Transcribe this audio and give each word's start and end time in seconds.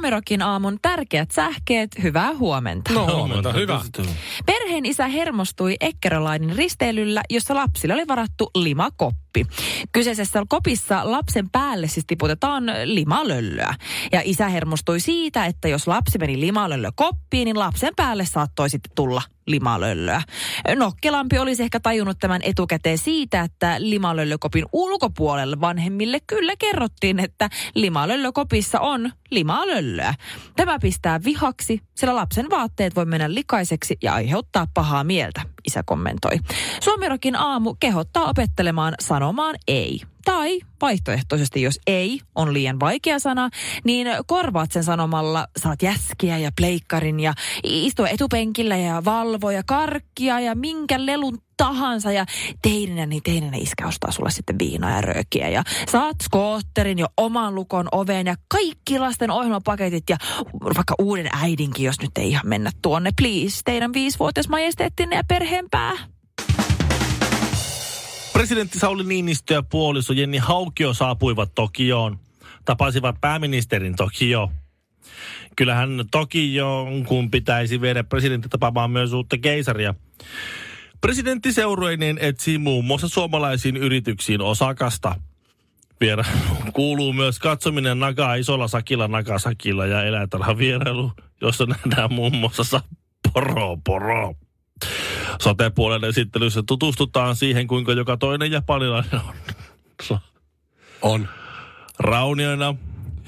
Suomirokin 0.00 0.42
aamun 0.42 0.78
tärkeät 0.82 1.30
sähkeet, 1.30 1.90
hyvää 2.02 2.34
huomenta. 2.34 2.92
No 2.92 3.06
huomenta, 3.16 3.52
hyvä. 3.52 3.80
Perheen 4.46 4.86
isä 4.86 5.08
hermostui 5.08 5.76
Ekkerolainen 5.80 6.56
risteilyllä, 6.56 7.22
jossa 7.30 7.54
lapsille 7.54 7.94
oli 7.94 8.08
varattu 8.08 8.50
limakoppi. 8.54 9.29
Kyseisessä 9.92 10.42
kopissa 10.48 11.10
lapsen 11.10 11.50
päälle 11.50 11.88
siis 11.88 12.06
tiputetaan 12.06 12.64
limalöllöä. 12.84 13.74
Ja 14.12 14.20
isä 14.24 14.48
hermostui 14.48 15.00
siitä, 15.00 15.46
että 15.46 15.68
jos 15.68 15.86
lapsi 15.86 16.18
meni 16.18 16.40
limalöllö 16.40 16.90
koppiin, 16.94 17.44
niin 17.44 17.58
lapsen 17.58 17.92
päälle 17.96 18.24
saattoi 18.24 18.70
sitten 18.70 18.92
tulla 18.94 19.22
limalöllöä. 19.46 20.22
Nokkelampi 20.76 21.38
olisi 21.38 21.62
ehkä 21.62 21.80
tajunnut 21.80 22.18
tämän 22.18 22.40
etukäteen 22.44 22.98
siitä, 22.98 23.40
että 23.42 23.76
limalöllökopin 23.78 24.64
ulkopuolelle 24.72 25.60
vanhemmille 25.60 26.18
kyllä 26.26 26.52
kerrottiin, 26.58 27.18
että 27.18 27.50
limalöllökopissa 27.74 28.80
on 28.80 29.10
limalöllöä. 29.30 30.14
Tämä 30.56 30.78
pistää 30.78 31.20
vihaksi, 31.24 31.80
sillä 31.96 32.14
lapsen 32.14 32.50
vaatteet 32.50 32.96
voi 32.96 33.04
mennä 33.06 33.34
likaiseksi 33.34 33.98
ja 34.02 34.14
aiheuttaa 34.14 34.66
pahaa 34.74 35.04
mieltä, 35.04 35.42
isä 35.66 35.82
kommentoi. 35.82 36.36
Suomirokin 36.80 37.36
aamu 37.36 37.74
kehottaa 37.80 38.28
opettelemaan 38.28 38.94
sanomaan 39.00 39.54
ei. 39.68 40.00
Tai 40.24 40.60
vaihtoehtoisesti, 40.80 41.62
jos 41.62 41.80
ei 41.86 42.20
on 42.34 42.52
liian 42.52 42.80
vaikea 42.80 43.18
sana, 43.18 43.50
niin 43.84 44.06
korvaat 44.26 44.72
sen 44.72 44.84
sanomalla, 44.84 45.46
saat 45.56 45.82
jäskiä 45.82 46.38
ja 46.38 46.50
pleikkarin 46.56 47.20
ja 47.20 47.34
istua 47.64 48.08
etupenkillä 48.08 48.76
ja 48.76 49.04
valvoja 49.04 49.56
ja 49.56 49.62
karkkia 49.66 50.40
ja 50.40 50.54
minkä 50.54 51.06
lelun 51.06 51.38
tahansa 51.56 52.12
ja 52.12 52.26
teinenä, 52.62 53.06
niin 53.06 53.22
teinenä 53.22 53.56
iskä 53.56 53.86
ostaa 53.86 54.10
sulle 54.10 54.30
sitten 54.30 54.58
viinaa 54.58 54.90
ja 54.90 55.00
röökiä 55.00 55.48
ja 55.48 55.62
saat 55.88 56.16
skootterin 56.22 56.98
jo 56.98 57.06
oman 57.16 57.54
lukon 57.54 57.88
oveen 57.92 58.26
ja 58.26 58.34
kaikki 58.48 58.98
lasten 58.98 59.30
ohjelmapaketit 59.30 60.04
ja 60.10 60.16
vaikka 60.64 60.94
uuden 60.98 61.28
äidinkin, 61.42 61.84
jos 61.84 62.00
nyt 62.00 62.18
ei 62.18 62.28
ihan 62.28 62.48
mennä 62.48 62.70
tuonne. 62.82 63.10
Please, 63.16 63.60
teidän 63.64 63.92
viisivuotias 63.92 64.48
majesteettinne 64.48 65.16
ja 65.16 65.24
perheenpää. 65.28 65.92
Presidentti 68.40 68.78
Sauli 68.78 69.04
Niinistö 69.04 69.54
ja 69.54 69.62
puoliso 69.62 70.12
Jenni 70.12 70.38
Haukio 70.38 70.94
saapuivat 70.94 71.54
Tokioon. 71.54 72.18
Tapasivat 72.64 73.16
pääministerin 73.20 73.96
Tokio. 73.96 74.50
Kyllähän 75.56 76.04
Tokioon, 76.10 77.04
kun 77.04 77.30
pitäisi 77.30 77.80
viedä 77.80 78.04
presidentti 78.04 78.48
tapaamaan 78.48 78.90
myös 78.90 79.12
uutta 79.12 79.38
keisaria. 79.38 79.94
Presidentti 81.00 81.52
seurueineen 81.52 82.18
etsii 82.20 82.58
muun 82.58 82.84
muassa 82.84 83.08
suomalaisiin 83.08 83.76
yrityksiin 83.76 84.40
osakasta. 84.40 85.14
Viera 86.00 86.24
kuuluu 86.72 87.12
myös 87.12 87.38
katsominen 87.38 87.98
Nagaa 87.98 88.34
isolla 88.34 88.68
sakilla 88.68 89.08
Nagasakilla 89.08 89.86
ja 89.86 90.02
eläintarhan 90.02 90.58
vierailu, 90.58 91.12
jossa 91.40 91.66
nähdään 91.66 92.12
muun 92.12 92.36
muassa 92.36 92.64
sa- 92.64 92.82
poro 93.32 93.78
poro. 93.84 94.34
Sotepuolen 95.40 96.04
esittelyssä 96.04 96.62
tutustutaan 96.66 97.36
siihen, 97.36 97.66
kuinka 97.66 97.92
joka 97.92 98.16
toinen 98.16 98.50
japanilainen 98.50 99.20
on 99.28 99.34
On. 101.02 101.28
raunioina 101.98 102.74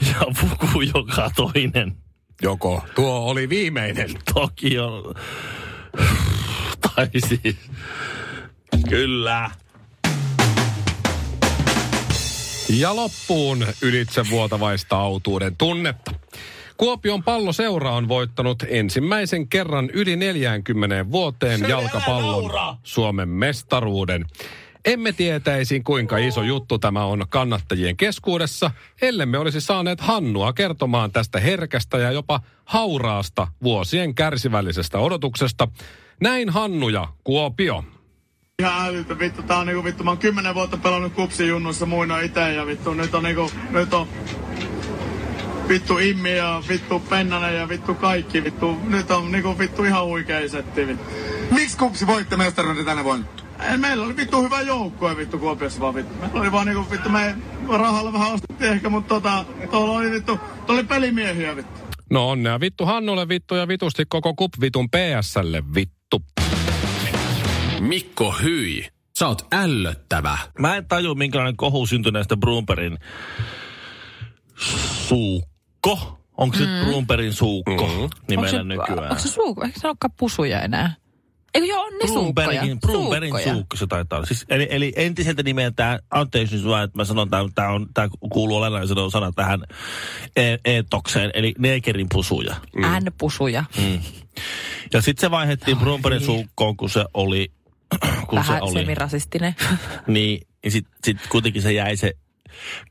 ja 0.06 0.26
fuku 0.36 0.81
joka 0.81 1.31
toinen. 1.36 1.97
Joko. 2.42 2.84
Tuo 2.94 3.19
oli 3.19 3.48
viimeinen. 3.48 4.10
Tokio. 4.34 5.14
tai 6.81 7.09
siis. 7.28 7.56
Kyllä. 8.88 9.50
Ja 12.69 12.97
loppuun 12.97 13.66
ylitse 13.82 14.31
vuotavaista 14.31 14.97
autuuden 14.97 15.56
tunnetta. 15.56 16.22
Kuopion 16.82 17.22
palloseura 17.22 17.93
on 17.93 18.09
voittanut 18.09 18.62
ensimmäisen 18.69 19.48
kerran 19.48 19.91
yli 19.91 20.16
40 20.16 21.10
vuoteen 21.10 21.60
Se 21.60 21.66
jalkapallon! 21.66 22.76
Suomen 22.82 23.28
mestaruuden. 23.28 24.26
Emme 24.84 25.12
tietäisi, 25.12 25.81
kuinka 25.81 26.19
iso 26.19 26.42
juttu 26.42 26.78
tämä 26.78 27.04
on 27.04 27.25
kannattajien 27.28 27.97
keskuudessa, 27.97 28.71
ellemme 29.03 29.38
olisi 29.38 29.60
saaneet 29.60 30.00
Hannua 30.00 30.53
kertomaan 30.53 31.12
tästä 31.12 31.41
herkästä 31.41 31.98
ja 31.98 32.12
jopa 32.12 32.41
hauraasta 32.65 33.48
vuosien 33.62 34.15
kärsivällisestä 34.15 34.98
odotuksesta. 34.98 35.69
Näin 36.21 36.50
Hannu 36.50 36.88
ja 36.88 37.09
Kuopio. 37.25 37.84
Ihan 38.59 38.88
älytön 38.88 39.19
vittu, 39.19 39.42
tää 39.42 39.59
on 39.59 39.66
niinku 39.66 39.84
vittu, 39.84 40.04
mä 40.04 40.10
oon 40.10 40.19
kymmenen 40.19 40.54
vuotta 40.54 40.76
pelannut 40.76 41.12
kupsin 41.12 41.48
junnussa 41.48 41.87
muina 41.87 42.21
ite 42.21 42.53
ja 42.53 42.66
vittu 42.66 42.94
nyt 42.94 43.15
on 43.15 43.22
niinku, 43.22 43.50
nyt 43.71 43.94
on 43.94 44.09
vittu 45.68 45.98
Immi 45.98 46.36
ja 46.36 46.62
vittu 46.68 47.00
Pennanen 47.00 47.56
ja 47.56 47.68
vittu 47.68 47.94
kaikki 47.94 48.44
vittu, 48.44 48.78
nyt 48.84 49.10
on 49.10 49.32
niinku 49.32 49.58
vittu 49.58 49.84
ihan 49.84 50.04
huikea 50.06 50.48
setti 50.48 50.86
vittu. 50.86 51.04
Miksi 51.50 51.76
kupsi 51.76 52.06
voitte 52.06 52.36
mestaruuden 52.36 52.84
tänä 52.84 53.04
vuonna? 53.04 53.26
Ei, 53.70 53.76
meillä 53.76 54.04
oli 54.04 54.16
vittu 54.16 54.42
hyvä 54.42 54.60
joukkue 54.60 55.16
vittu 55.16 55.38
Kuopiossa 55.38 55.80
vaan 55.80 55.94
vittu. 55.94 56.14
Meillä 56.20 56.40
oli 56.40 56.52
vaan 56.52 56.66
niinku 56.66 56.90
vittu, 56.90 57.08
me 57.08 57.36
rahalla 57.68 58.12
vähän 58.12 58.32
ostettiin 58.32 58.72
ehkä, 58.72 58.88
mutta 58.88 59.14
tota, 59.14 59.44
tuolla 59.70 59.98
oli 59.98 60.10
vittu, 60.10 60.36
tuolla 60.36 60.80
oli 60.80 60.84
pelimiehiä 60.84 61.56
vittu. 61.56 61.80
No 62.10 62.30
onnea 62.30 62.60
vittu 62.60 62.86
Hannulle 62.86 63.28
vittu 63.28 63.54
ja 63.54 63.68
vitusti 63.68 64.04
koko 64.08 64.34
kup 64.34 64.52
vitun 64.60 64.88
PSlle 64.90 65.62
vittu. 65.74 66.22
Mikko 67.80 68.34
Hyi, 68.42 68.86
sä 69.18 69.28
oot 69.28 69.46
ällöttävä. 69.52 70.38
Mä 70.58 70.76
en 70.76 70.88
taju, 70.88 71.14
minkälainen 71.14 71.56
kohu 71.56 71.86
syntyi 71.86 72.12
näistä 72.12 72.36
Brumperin 72.36 72.98
suukko. 75.87 76.19
Onko 76.38 76.56
se 76.56 76.65
mm. 76.65 76.87
Brumperin 76.87 77.32
suukko 77.32 77.87
mm. 77.87 78.10
nimellä 78.28 78.60
onko 78.60 78.62
se, 78.62 78.65
nykyään? 78.65 79.10
Onko 79.10 79.22
se 79.22 79.28
suukko? 79.28 79.65
Eikö 79.65 79.81
se 79.81 79.87
olekaan 79.87 80.12
pusuja 80.19 80.60
enää? 80.62 80.94
Eikö 81.54 81.66
joo, 81.66 81.82
on 81.82 81.93
ne 81.93 82.76
Brumperin 82.81 83.31
Suukkoja. 83.31 83.54
suukko 83.54 83.76
se 83.76 83.87
taitaa 83.87 84.16
olla. 84.16 84.26
Siis, 84.26 84.44
eli, 84.48 84.66
eli 84.71 84.92
entiseltä 84.97 85.42
nimeltään, 85.42 85.98
anteeksi 86.10 86.56
nyt 86.56 86.66
vaan, 86.66 86.84
että 86.84 86.98
mä 86.98 87.04
sanon, 87.04 87.26
että 87.26 87.38
tämä, 87.54 87.69
on, 87.69 87.87
tämä 87.94 88.09
kuuluu 88.32 88.56
olennaisena 88.56 89.03
osana 89.03 89.32
tähän 89.32 89.65
eetokseen, 90.65 91.31
eli 91.34 91.54
neekerin 91.59 92.06
pusuja. 92.12 92.56
N-pusuja. 92.76 93.65
Mm. 93.78 94.00
Ja 94.92 95.03
sitten 95.03 95.21
se 95.21 95.31
vaihdettiin 95.31 95.78
Brumperin 95.78 96.21
suukkoon, 96.21 96.76
kun 96.76 96.91
se 96.91 97.04
oli... 97.15 97.53
Kun 98.28 98.38
Vähän 98.38 98.59
se 98.59 98.62
oli, 98.62 98.81
semirasistinen. 98.81 99.54
niin, 100.06 100.47
ja 100.65 100.71
sitten 100.71 100.92
sit 101.04 101.19
kuitenkin 101.28 101.62
se 101.62 101.72
jäi 101.72 101.97
se 101.97 102.12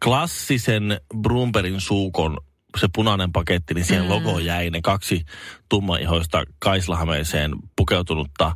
klassisen 0.04 1.02
Brumperin 1.22 1.82
suukon 1.82 2.38
se 2.78 2.88
punainen 2.96 3.32
paketti, 3.32 3.74
niin 3.74 3.86
siihen 3.86 4.04
mm. 4.04 4.10
logo 4.10 4.40
jäi 4.40 4.70
ne 4.70 4.82
kaksi 4.84 5.26
tummaihoista 5.70 6.44
kaislahameeseen 6.60 7.56
pukeutunutta 7.76 8.56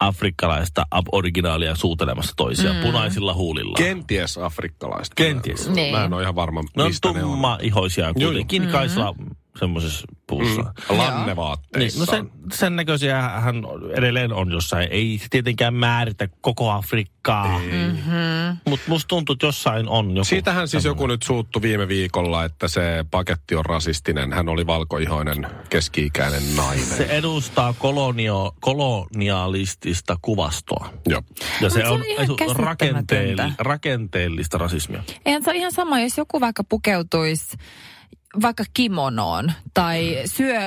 afrikkalaista 0.00 0.86
aboriginalia 0.90 1.74
suutelemassa 1.74 2.32
toisiaan 2.36 2.76
mm. 2.76 2.82
punaisilla 2.82 3.34
huulilla. 3.34 3.76
Kenties 3.76 4.38
afrikkalaista. 4.38 5.14
Kenties. 5.14 5.68
Niin. 5.68 5.94
Mä 5.94 6.04
en 6.04 6.12
ole 6.12 6.22
ihan 6.22 6.34
varma, 6.34 6.62
ne 6.76 6.82
on 6.82 6.88
mistä 6.88 7.12
ne 7.12 7.24
on. 7.24 7.30
tummaihoisia 7.30 8.14
kuitenkin, 8.14 8.62
mm. 8.62 8.68
kaisla 8.68 9.14
semmoisessa 9.58 10.06
puussa. 10.26 10.62
Mm. 10.62 10.98
Lannevaatteissa. 10.98 11.98
Niin, 11.98 12.06
no 12.06 12.12
sen, 12.12 12.30
sen 12.52 12.76
näköisiä 12.76 13.22
hän 13.22 13.56
edelleen 13.96 14.32
on 14.32 14.52
jossain. 14.52 14.88
Ei 14.90 15.18
se 15.18 15.26
tietenkään 15.30 15.74
määritä 15.74 16.28
koko 16.40 16.70
Afrikkaa. 16.70 17.58
Mm-hmm. 17.58 18.56
Mutta 18.68 18.86
musta 18.88 19.08
tuntuu, 19.08 19.32
että 19.32 19.46
jossain 19.46 19.88
on 19.88 20.10
joku. 20.10 20.24
Siitähän 20.24 20.68
siis 20.68 20.82
semmoinen. 20.82 21.00
joku 21.00 21.06
nyt 21.06 21.22
suuttu 21.22 21.62
viime 21.62 21.88
viikolla, 21.88 22.44
että 22.44 22.68
se 22.68 23.04
paketti 23.10 23.54
on 23.54 23.64
rasistinen. 23.64 24.32
Hän 24.32 24.48
oli 24.48 24.66
valkoihoinen 24.66 25.46
keski-ikäinen 25.70 26.56
nainen. 26.56 26.84
Se 26.86 27.04
edustaa 27.04 27.72
kolonio, 27.78 28.52
kolonialistista 28.60 30.16
kuvastoa. 30.22 30.90
Joo. 31.08 31.22
Ja 31.60 31.70
se, 31.70 31.80
se 31.80 31.88
on 31.88 32.02
on, 32.48 32.56
rakenteelli, 32.56 33.52
rakenteellista 33.58 34.58
rasismia. 34.58 35.02
Eihän 35.26 35.42
se 35.42 35.50
ole 35.50 35.58
ihan 35.58 35.72
sama, 35.72 36.00
jos 36.00 36.18
joku 36.18 36.40
vaikka 36.40 36.64
pukeutuisi 36.64 37.56
vaikka 38.42 38.64
kimonoon 38.74 39.52
tai 39.74 40.22
syö 40.24 40.58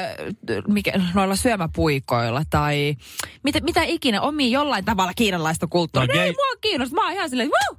mikä, 0.67 0.91
noilla 1.13 1.35
syömäpuikoilla 1.35 2.43
tai 2.49 2.95
mitä, 3.43 3.59
mitä 3.61 3.83
ikinä 3.83 4.21
omii 4.21 4.51
jollain 4.51 4.85
tavalla 4.85 5.13
kiinalaista 5.13 5.67
kulttuuria. 5.67 6.15
No, 6.15 6.19
No, 6.21 6.25
ei 6.25 6.31
mua 6.31 6.59
kiinnosta. 6.61 6.95
Mä 6.95 7.03
oon 7.03 7.13
ihan 7.13 7.29
silleen, 7.29 7.49
Woo! 7.49 7.77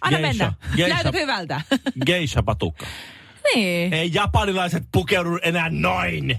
Anna 0.00 0.18
Geisha. 0.18 0.44
mennä. 0.44 0.76
Geisha. 0.76 0.94
Näytät 0.94 1.14
hyvältä. 1.20 1.60
Geisha 2.06 2.42
patukka. 2.42 2.86
niin. 3.54 3.92
Ei 3.92 4.10
japanilaiset 4.14 4.82
pukeudu 4.92 5.38
enää 5.42 5.68
noin. 5.70 6.38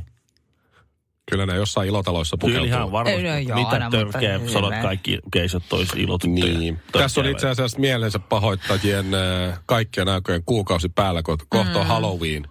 Kyllä 1.32 1.46
ne 1.46 1.56
jossain 1.56 1.88
ilotaloissa 1.88 2.38
Kyllä 2.38 2.52
pukeutuu. 2.52 2.68
ihan 2.68 2.92
varmasti. 2.92 3.18
Ei, 3.18 3.24
no 3.24 3.38
joo, 3.38 3.58
Mitä 3.60 3.70
aina, 3.70 3.90
mutta 3.90 3.98
törkeä 4.20 4.40
sanot 4.54 4.74
kaikki 4.82 5.20
keisot 5.34 5.64
toisi 5.70 6.04
ilotyttöjä. 6.04 6.60
Niin. 6.60 6.80
Tässä 6.92 7.22
on 7.22 7.28
itse 7.28 7.48
asiassa 7.50 7.80
mielensä 7.80 8.20
pahoittajien 8.20 9.06
äh, 9.14 9.60
kaikkien 9.66 10.08
aikojen 10.08 10.44
kuukausi 10.46 10.90
päällä, 10.90 11.24
kun 11.24 11.38
kohta 11.50 11.80
on 11.80 11.88
Halloween. 11.88 12.48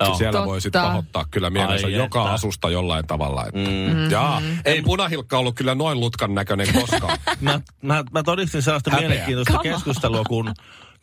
Joo. 0.00 0.14
Siellä 0.14 0.32
Totta. 0.32 0.46
voi 0.46 0.60
sitten 0.60 0.82
pahoittaa 0.82 1.24
kyllä 1.30 1.50
mielensä 1.50 1.86
Ai 1.86 1.92
joka 1.92 2.22
että. 2.22 2.32
asusta 2.32 2.70
jollain 2.70 3.06
tavalla. 3.06 3.46
Että. 3.46 3.70
Mm. 3.70 4.10
Jaa, 4.10 4.42
ei 4.64 4.82
punahilkka 4.82 5.38
ollut 5.38 5.54
kyllä 5.54 5.74
noin 5.74 6.00
lutkan 6.00 6.34
näköinen 6.34 6.72
koskaan. 6.72 7.18
Mä, 7.40 7.60
mä, 7.82 8.04
mä 8.10 8.22
todistin 8.22 8.62
sellaista 8.62 8.90
Häpeä. 8.90 9.08
mielenkiintoista 9.08 9.58
on. 9.58 9.62
keskustelua, 9.62 10.24
kun 10.24 10.54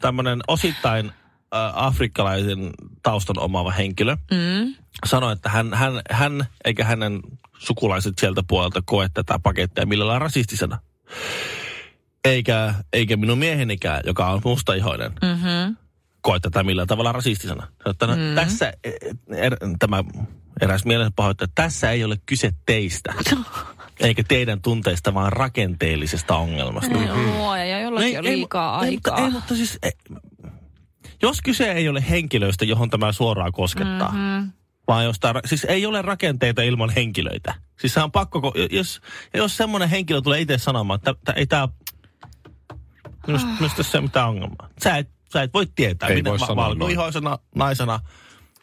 tämmöinen 0.01 0.39
osittain 0.47 1.05
äh, 1.55 1.71
afrikkalaisen 1.73 2.69
taustan 3.03 3.39
omaava 3.39 3.71
henkilö 3.71 4.15
mm. 4.31 4.75
sanoi, 5.05 5.33
että 5.33 5.49
hän, 5.49 5.73
hän, 5.73 6.01
hän 6.11 6.45
eikä 6.65 6.85
hänen 6.85 7.19
sukulaiset 7.57 8.13
sieltä 8.19 8.43
puolelta 8.47 8.81
koe 8.85 9.09
tätä 9.13 9.39
pakettia 9.43 9.85
millään 9.85 10.07
lailla 10.07 10.19
rasistisena. 10.19 10.79
Eikä, 12.25 12.73
eikä 12.93 13.17
minun 13.17 13.37
miehenikään, 13.37 14.01
joka 14.05 14.27
on 14.27 14.41
mustaihoinen, 14.45 15.11
mm-hmm. 15.21 15.75
Koe 16.23 16.39
tätä 16.39 16.63
millään 16.63 16.87
tavalla 16.87 17.11
rasistisena. 17.11 17.63
Sanoi, 17.63 17.91
Että 17.91 18.07
no, 18.07 18.15
mm. 18.15 18.35
tässä, 18.35 18.73
er, 19.35 19.57
tämä 19.79 20.03
eräs 20.61 20.85
mielensä 20.85 21.11
pahoittaja, 21.15 21.45
että 21.45 21.63
tässä 21.63 21.91
ei 21.91 22.03
ole 22.03 22.17
kyse 22.25 22.51
teistä. 22.65 23.13
Eikä 23.99 24.23
teidän 24.23 24.61
tunteista, 24.61 25.13
vaan 25.13 25.33
rakenteellisesta 25.33 26.35
ongelmasta. 26.35 26.95
Luoja, 27.37 27.65
ja 27.65 27.81
jollakin 27.81 28.17
on 28.17 28.23
liikaa 28.23 28.85
ei, 28.85 28.89
aikaa. 28.89 29.13
Mutta, 29.13 29.25
ei, 29.25 29.31
mutta 29.31 29.55
siis, 29.55 29.79
ei, 29.83 29.91
jos 31.21 31.41
kyse 31.41 31.71
ei 31.71 31.89
ole 31.89 32.03
henkilöistä, 32.09 32.65
johon 32.65 32.89
tämä 32.89 33.11
suoraan 33.11 33.51
koskettaa, 33.51 34.11
mm-hmm. 34.11 34.51
vaan 34.87 35.05
jostain, 35.05 35.35
siis 35.45 35.63
ei 35.65 35.85
ole 35.85 36.01
rakenteita 36.01 36.61
ilman 36.61 36.89
henkilöitä. 36.89 37.53
Siis 37.79 37.93
se 37.93 38.01
on 38.01 38.11
pakko, 38.11 38.39
ko- 38.39 38.75
jos, 38.75 39.01
jos 39.33 39.57
semmoinen 39.57 39.89
henkilö 39.89 40.21
tulee 40.21 40.41
itse 40.41 40.57
sanomaan, 40.57 40.95
että 40.97 41.13
tä- 41.25 41.33
ei 41.33 41.45
tämä, 41.45 41.67
minusta, 43.27 43.47
minusta 43.47 43.77
tässä 43.77 43.97
ei 43.97 43.99
ole 43.99 44.07
mitään 44.07 44.29
ongelmaa. 44.29 44.69
Sä 44.83 44.97
et, 44.97 45.09
sä 45.33 45.43
et 45.43 45.53
voi 45.53 45.65
tietää, 45.75 46.09
Ei 46.09 46.15
miten 46.15 46.31
voi 46.31 46.39
noin. 46.47 46.55
valkoihoisena 46.57 47.39
naisena 47.55 47.99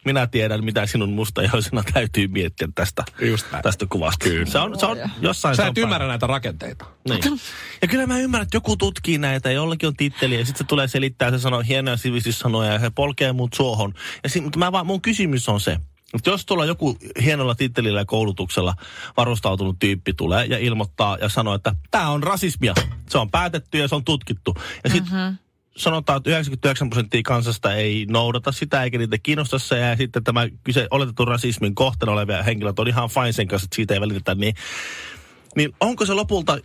minä 0.04 0.26
tiedän, 0.26 0.64
mitä 0.64 0.86
sinun 0.86 1.12
mustaihoisena 1.12 1.82
täytyy 1.94 2.28
miettiä 2.28 2.68
tästä, 2.74 3.04
Just 3.20 3.46
näin. 3.52 3.62
tästä 3.62 3.86
kuvasta. 3.88 4.24
Kyllä. 4.24 4.46
Se 4.46 4.58
on, 4.58 4.78
se 4.78 4.86
on 4.86 4.98
jossain... 5.20 5.56
Sä 5.56 5.62
se 5.62 5.68
et 5.68 5.78
on 5.78 5.82
ymmärrä 5.82 6.06
näitä 6.06 6.26
rakenteita. 6.26 6.84
niin. 7.08 7.40
Ja 7.82 7.88
kyllä 7.88 8.06
mä 8.06 8.18
ymmärrän, 8.18 8.42
että 8.42 8.56
joku 8.56 8.76
tutkii 8.76 9.18
näitä 9.18 9.48
ja 9.48 9.54
jollakin 9.54 9.86
on 9.86 9.96
titteli 9.96 10.34
ja 10.38 10.44
sitten 10.46 10.58
se 10.58 10.68
tulee 10.68 10.88
selittää 10.88 11.28
ja 11.28 11.32
se 11.32 11.38
sanoo 11.38 11.60
hienoja 11.60 11.96
sivistyssanoja 11.96 12.72
ja 12.72 12.78
he 12.78 12.90
polkee 12.90 13.32
mut 13.32 13.52
suohon. 13.54 13.94
Ja 14.22 14.28
si- 14.28 14.40
mutta 14.40 14.58
mä 14.58 14.72
vaan, 14.72 14.86
mun 14.86 15.02
kysymys 15.02 15.48
on 15.48 15.60
se, 15.60 15.76
että 16.14 16.30
jos 16.30 16.46
tuolla 16.46 16.64
joku 16.64 16.98
hienolla 17.22 17.54
tittelillä 17.54 18.00
ja 18.00 18.04
koulutuksella 18.06 18.74
varustautunut 19.16 19.76
tyyppi 19.78 20.14
tulee 20.14 20.46
ja 20.46 20.58
ilmoittaa 20.58 21.18
ja 21.20 21.28
sanoo, 21.28 21.54
että 21.54 21.74
tämä 21.90 22.08
on 22.08 22.22
rasismia, 22.22 22.74
se 23.08 23.18
on 23.18 23.30
päätetty 23.30 23.78
ja 23.78 23.88
se 23.88 23.94
on 23.94 24.04
tutkittu. 24.04 24.54
Ja 24.84 24.90
sitten 24.90 25.12
mm-hmm. 25.12 25.36
Sanotaan, 25.80 26.16
että 26.16 26.30
99 26.30 26.90
prosenttia 26.90 27.20
kansasta 27.24 27.74
ei 27.74 28.06
noudata 28.08 28.52
sitä 28.52 28.82
eikä 28.82 28.98
niitä 28.98 29.18
kiinnosta 29.22 29.58
se 29.58 29.78
ja 29.78 29.96
sitten 29.96 30.24
tämä 30.24 30.48
kyse 30.64 30.86
oletetun 30.90 31.28
rasismin 31.28 31.74
kohteena 31.74 32.12
olevia 32.12 32.42
henkilöt 32.42 32.78
on 32.78 32.88
ihan 32.88 33.08
fine 33.08 33.32
sen 33.32 33.48
kanssa, 33.48 33.64
että 33.66 33.76
siitä 33.76 33.94
ei 33.94 34.00
välitetä, 34.00 34.34
niin, 34.34 34.54
niin 35.56 35.74
onko 35.80 36.06
se 36.06 36.12
lopulta 36.14 36.58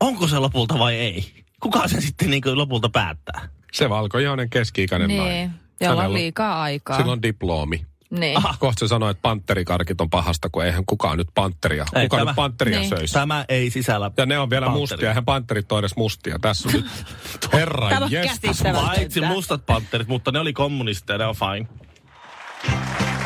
onko 0.00 0.28
se 0.28 0.38
lopulta 0.38 0.78
vai 0.78 0.94
ei? 0.94 1.32
Kuka 1.60 1.88
se 1.88 2.00
sitten 2.00 2.30
niin 2.30 2.42
lopulta 2.54 2.88
päättää? 2.88 3.48
Se 3.72 3.90
valkoihoinen 3.90 4.50
keski-ikäinen 4.50 5.08
Niin, 5.08 5.18
nainen. 5.22 5.50
jolla 5.80 6.04
on 6.04 6.12
liikaa 6.14 6.62
aikaa. 6.62 6.96
Sillä 6.96 7.12
on 7.12 7.22
diplomi. 7.22 7.86
Niin. 8.10 8.36
Aha. 8.36 8.54
Kohta 8.58 8.80
se 8.80 8.88
sanoi, 8.88 9.10
että 9.10 9.22
panterikarkit 9.22 10.00
on 10.00 10.10
pahasta, 10.10 10.48
kun 10.52 10.64
eihän 10.64 10.86
kukaan 10.86 11.18
nyt 11.18 11.28
panteria. 11.34 11.86
Ei, 11.94 12.02
Kuka 12.08 12.16
tämä- 12.16 12.30
nyt 12.30 12.36
panteria 12.36 12.78
Niin. 12.78 12.88
söisi? 12.88 13.12
Tämä 13.14 13.44
ei 13.48 13.70
sisällä 13.70 14.10
Ja 14.16 14.26
ne 14.26 14.38
on 14.38 14.50
vielä 14.50 14.66
panteria. 14.66 14.80
mustia. 14.80 15.08
Eihän 15.08 15.24
panterit 15.24 15.72
ole 15.72 15.78
edes 15.78 15.96
mustia. 15.96 16.38
Tässä 16.38 16.68
on 16.68 16.74
nyt 16.74 16.86
herra 17.52 17.88
Tämä 17.88 18.04
on 18.04 18.12
jestas. 18.12 18.62
Paitsi 18.74 19.20
mustat 19.20 19.66
panterit, 19.66 20.08
mutta 20.08 20.32
ne 20.32 20.38
oli 20.38 20.52
kommunisteja, 20.52 21.18
ne 21.18 21.26
on 21.26 21.34
fine. 21.36 21.68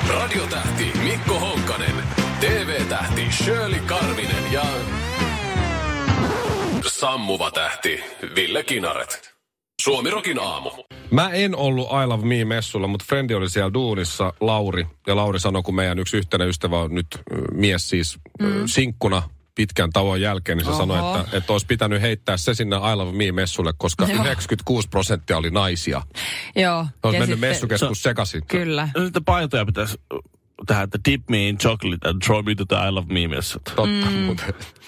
Radiotähti 0.09 0.93
Mikko 1.03 1.39
Honkanen, 1.41 1.95
TV-tähti 2.41 3.27
Shirley 3.33 3.81
Karvinen 3.81 4.53
ja 4.53 4.63
sammuva 6.87 7.51
tähti 7.51 8.05
Ville 8.35 8.63
Kinaret. 8.63 9.34
Suomirokin 9.85 10.39
aamu. 10.39 10.71
Mä 11.11 11.31
en 11.31 11.57
ollut 11.57 11.89
I 11.89 12.07
Love 12.07 12.27
Me-messulla, 12.27 12.87
mutta 12.87 13.05
frendi 13.09 13.35
oli 13.35 13.51
siellä 13.51 13.75
duunissa, 13.75 14.33
Lauri. 14.41 14.87
Ja 15.07 15.17
Lauri 15.17 15.41
sanoi, 15.41 15.63
kun 15.63 15.75
meidän 15.75 15.99
yksi 15.99 16.17
yhtenä 16.17 16.45
ystävä 16.45 16.81
on 16.81 16.95
nyt 16.95 17.07
mies 17.53 17.89
siis 17.89 18.19
mm. 18.41 18.49
sinkkuna 18.67 19.23
pitkän 19.55 19.91
tauon 19.91 20.21
jälkeen, 20.21 20.59
niin 20.59 20.65
se 20.65 20.71
Oho. 20.71 20.79
sanoi, 20.79 21.21
että, 21.21 21.37
että 21.37 21.53
olisi 21.53 21.67
pitänyt 21.67 22.03
heittää 22.03 22.37
se 22.37 22.55
sinne 22.55 22.77
I 22.77 22.97
Love 22.97 23.13
Me-messulle, 23.13 23.73
koska 23.77 24.05
Joo. 24.05 24.25
96 24.25 24.89
prosenttia 24.89 25.37
oli 25.37 25.51
naisia. 25.51 26.03
Joo. 26.57 26.79
Olisi 26.79 26.89
ja 27.03 27.11
mennyt 27.11 27.27
sitten- 27.29 27.39
messukeskus 27.51 28.03
sekaisin. 28.03 28.47
Kyllä. 28.47 28.89
Ja 28.95 29.05
sitten 29.05 29.25
paitoja 29.25 29.65
pitäisi 29.67 30.01
tähän, 30.67 30.85
että 30.85 30.99
dip 31.11 31.23
me 31.31 31.49
in 31.49 31.59
chocolate 31.59 32.09
and 32.09 32.23
throw 32.23 32.45
me 32.45 32.55
to 32.55 32.65
the 32.65 32.77
I 32.89 32.91
love 32.91 33.13
me 33.13 33.29
messut. 33.29 33.63
Totta, 33.65 34.11
mm. 34.11 34.37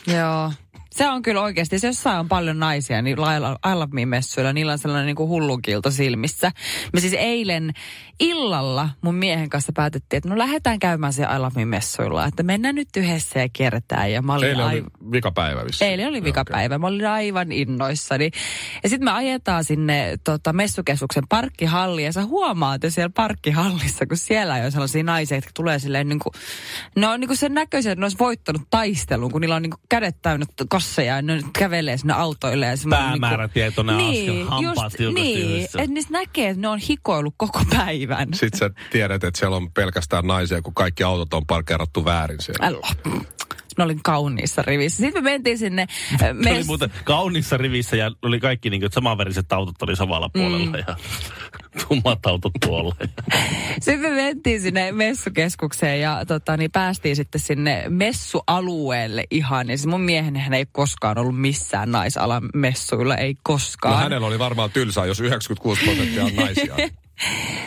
Joo. 0.07 0.53
Se 0.97 1.09
on 1.09 1.23
kyllä 1.23 1.43
oikeasti, 1.43 1.77
jos 1.77 1.83
jossain 1.83 2.19
on 2.19 2.29
paljon 2.29 2.59
naisia, 2.59 3.03
niin 3.03 3.19
I 3.71 3.75
Love 3.75 3.93
Me-messuilla, 3.93 4.53
niillä 4.53 4.73
on 4.73 4.79
sellainen 4.79 5.07
niin 5.07 5.17
kuin 5.17 5.29
hullukilto 5.29 5.91
silmissä. 5.91 6.53
Me 6.93 7.01
siis 7.01 7.13
eilen 7.13 7.73
illalla 8.21 8.89
mun 9.01 9.15
miehen 9.15 9.49
kanssa 9.49 9.73
päätettiin, 9.75 10.19
että 10.19 10.29
no 10.29 10.39
lähdetään 10.39 10.79
käymään 10.79 11.13
siellä 11.13 11.37
I 11.37 11.39
Love 11.39 11.53
Me-messuilla, 11.55 12.27
että 12.27 12.43
mennään 12.43 12.75
nyt 12.75 12.89
yhdessä 12.97 13.41
ja 13.41 13.49
kierretään. 13.53 14.13
Ja 14.13 14.23
mä 14.23 14.35
olin 14.35 14.49
eilen 14.49 14.67
oli 14.67 14.81
aiv- 14.81 15.13
vikapäivä 15.13 15.65
vissiin. 15.65 15.91
Eilen 15.91 16.09
oli 16.09 16.25
vikapäivä. 16.25 16.79
Mä 16.79 16.87
olin 16.87 17.07
aivan 17.07 17.53
innoissani. 17.53 18.31
Ja 18.83 18.89
sitten 18.89 19.05
me 19.05 19.11
ajetaan 19.11 19.65
sinne 19.65 20.17
tota, 20.25 20.53
messukeskuksen 20.53 21.25
parkkihalliin 21.29 22.07
ja 22.07 22.13
sä 22.13 22.25
huomaat 22.25 22.85
jo 22.85 22.91
siellä 22.91 23.13
parkkihallissa, 23.17 24.07
kun 24.07 24.17
siellä 24.17 24.55
on 24.55 24.73
sellaisia 24.73 25.03
naisia, 25.03 25.37
jotka 25.37 25.51
tulee 25.55 25.79
silleen 25.79 26.09
niin 26.09 26.19
kuin, 26.19 26.33
ne 26.97 27.09
on 27.09 27.21
niin 27.21 27.29
kuin 27.29 27.39
sen 27.39 27.55
näköisiä, 27.55 27.93
että 27.93 28.01
ne 28.01 28.05
olisi 28.05 28.19
voittanut 28.19 28.63
taistelun, 28.71 29.33
kun 29.33 29.41
niillä 29.41 29.57
on 29.57 29.63
niin 29.63 29.71
kuin 29.71 29.81
kädet 29.89 30.17
täynnä 30.23 30.47
ja 31.07 31.23
ne 31.23 31.43
kävelee 31.59 31.97
sinne 31.97 32.13
autoille. 32.13 32.67
Ja 32.67 32.73
Päämäärätietoinen 32.91 33.97
niin, 33.97 34.31
askel, 34.31 34.49
hampaat 34.49 35.01
just, 35.01 35.15
niin, 35.15 35.65
että 35.65 35.87
niistä 35.87 36.13
näkee, 36.13 36.49
että 36.49 36.61
ne 36.61 36.69
on 36.69 36.79
hikoillut 36.79 37.35
koko 37.37 37.63
päivän. 37.71 38.29
Sitten 38.35 38.59
sä 38.59 38.71
tiedät, 38.91 39.25
että 39.25 39.39
siellä 39.39 39.57
on 39.57 39.73
pelkästään 39.73 40.27
naisia, 40.27 40.63
kun 40.63 40.75
kaikki 40.75 41.03
autot 41.03 41.35
on 41.35 41.47
parkeerattu 41.47 42.05
väärin 42.05 42.41
siellä. 42.41 42.67
Älä. 42.67 42.87
Ne 43.79 43.85
oli 43.85 43.97
kauniissa 44.03 44.63
rivissä. 44.63 44.97
Sitten 44.97 45.25
me 45.25 45.31
mentiin 45.31 45.59
sinne 45.59 45.87
äh, 46.13 46.19
Se 46.43 46.51
oli 46.51 46.65
muuten 46.65 46.91
kauniissa 47.05 47.57
rivissä 47.57 47.97
ja 47.97 48.11
oli 48.23 48.41
kaikki 48.41 48.71
niin 48.71 48.81
kuin, 48.81 48.93
samanväriset 48.93 49.53
autot 49.53 49.83
oli 49.83 49.97
samalla 49.97 50.29
puolella 50.29 50.67
Mm. 50.67 50.75
ja 50.87 50.97
tummat 51.89 52.27
autot 52.27 52.53
tuolla. 52.67 52.97
Sitten 53.81 54.01
me 54.01 54.11
mentiin 54.11 54.61
sinne 54.61 54.93
messukeskukseen 54.93 56.01
ja 56.01 56.25
tota, 56.27 56.57
niin 56.57 56.71
päästiin 56.71 57.17
sitten 57.17 57.41
sinne 57.41 57.85
messualueelle 57.89 59.25
ihan. 59.31 59.71
Ja 59.71 59.77
siis 59.77 59.87
mun 59.87 60.01
miehen 60.01 60.37
hän 60.37 60.55
ei 60.55 60.67
koskaan 60.73 61.19
ollut 61.19 61.41
missään 61.41 61.91
naisalan 61.91 62.49
messuilla, 62.55 63.17
ei 63.17 63.35
koskaan. 63.43 63.95
No 63.95 64.01
hänellä 64.01 64.27
oli 64.27 64.39
varmaan 64.39 64.71
tylsää, 64.71 65.07
jos 65.07 65.21
96 65.21 65.85
prosenttia 65.85 66.25
on 66.25 66.37
naisia. 66.37 66.77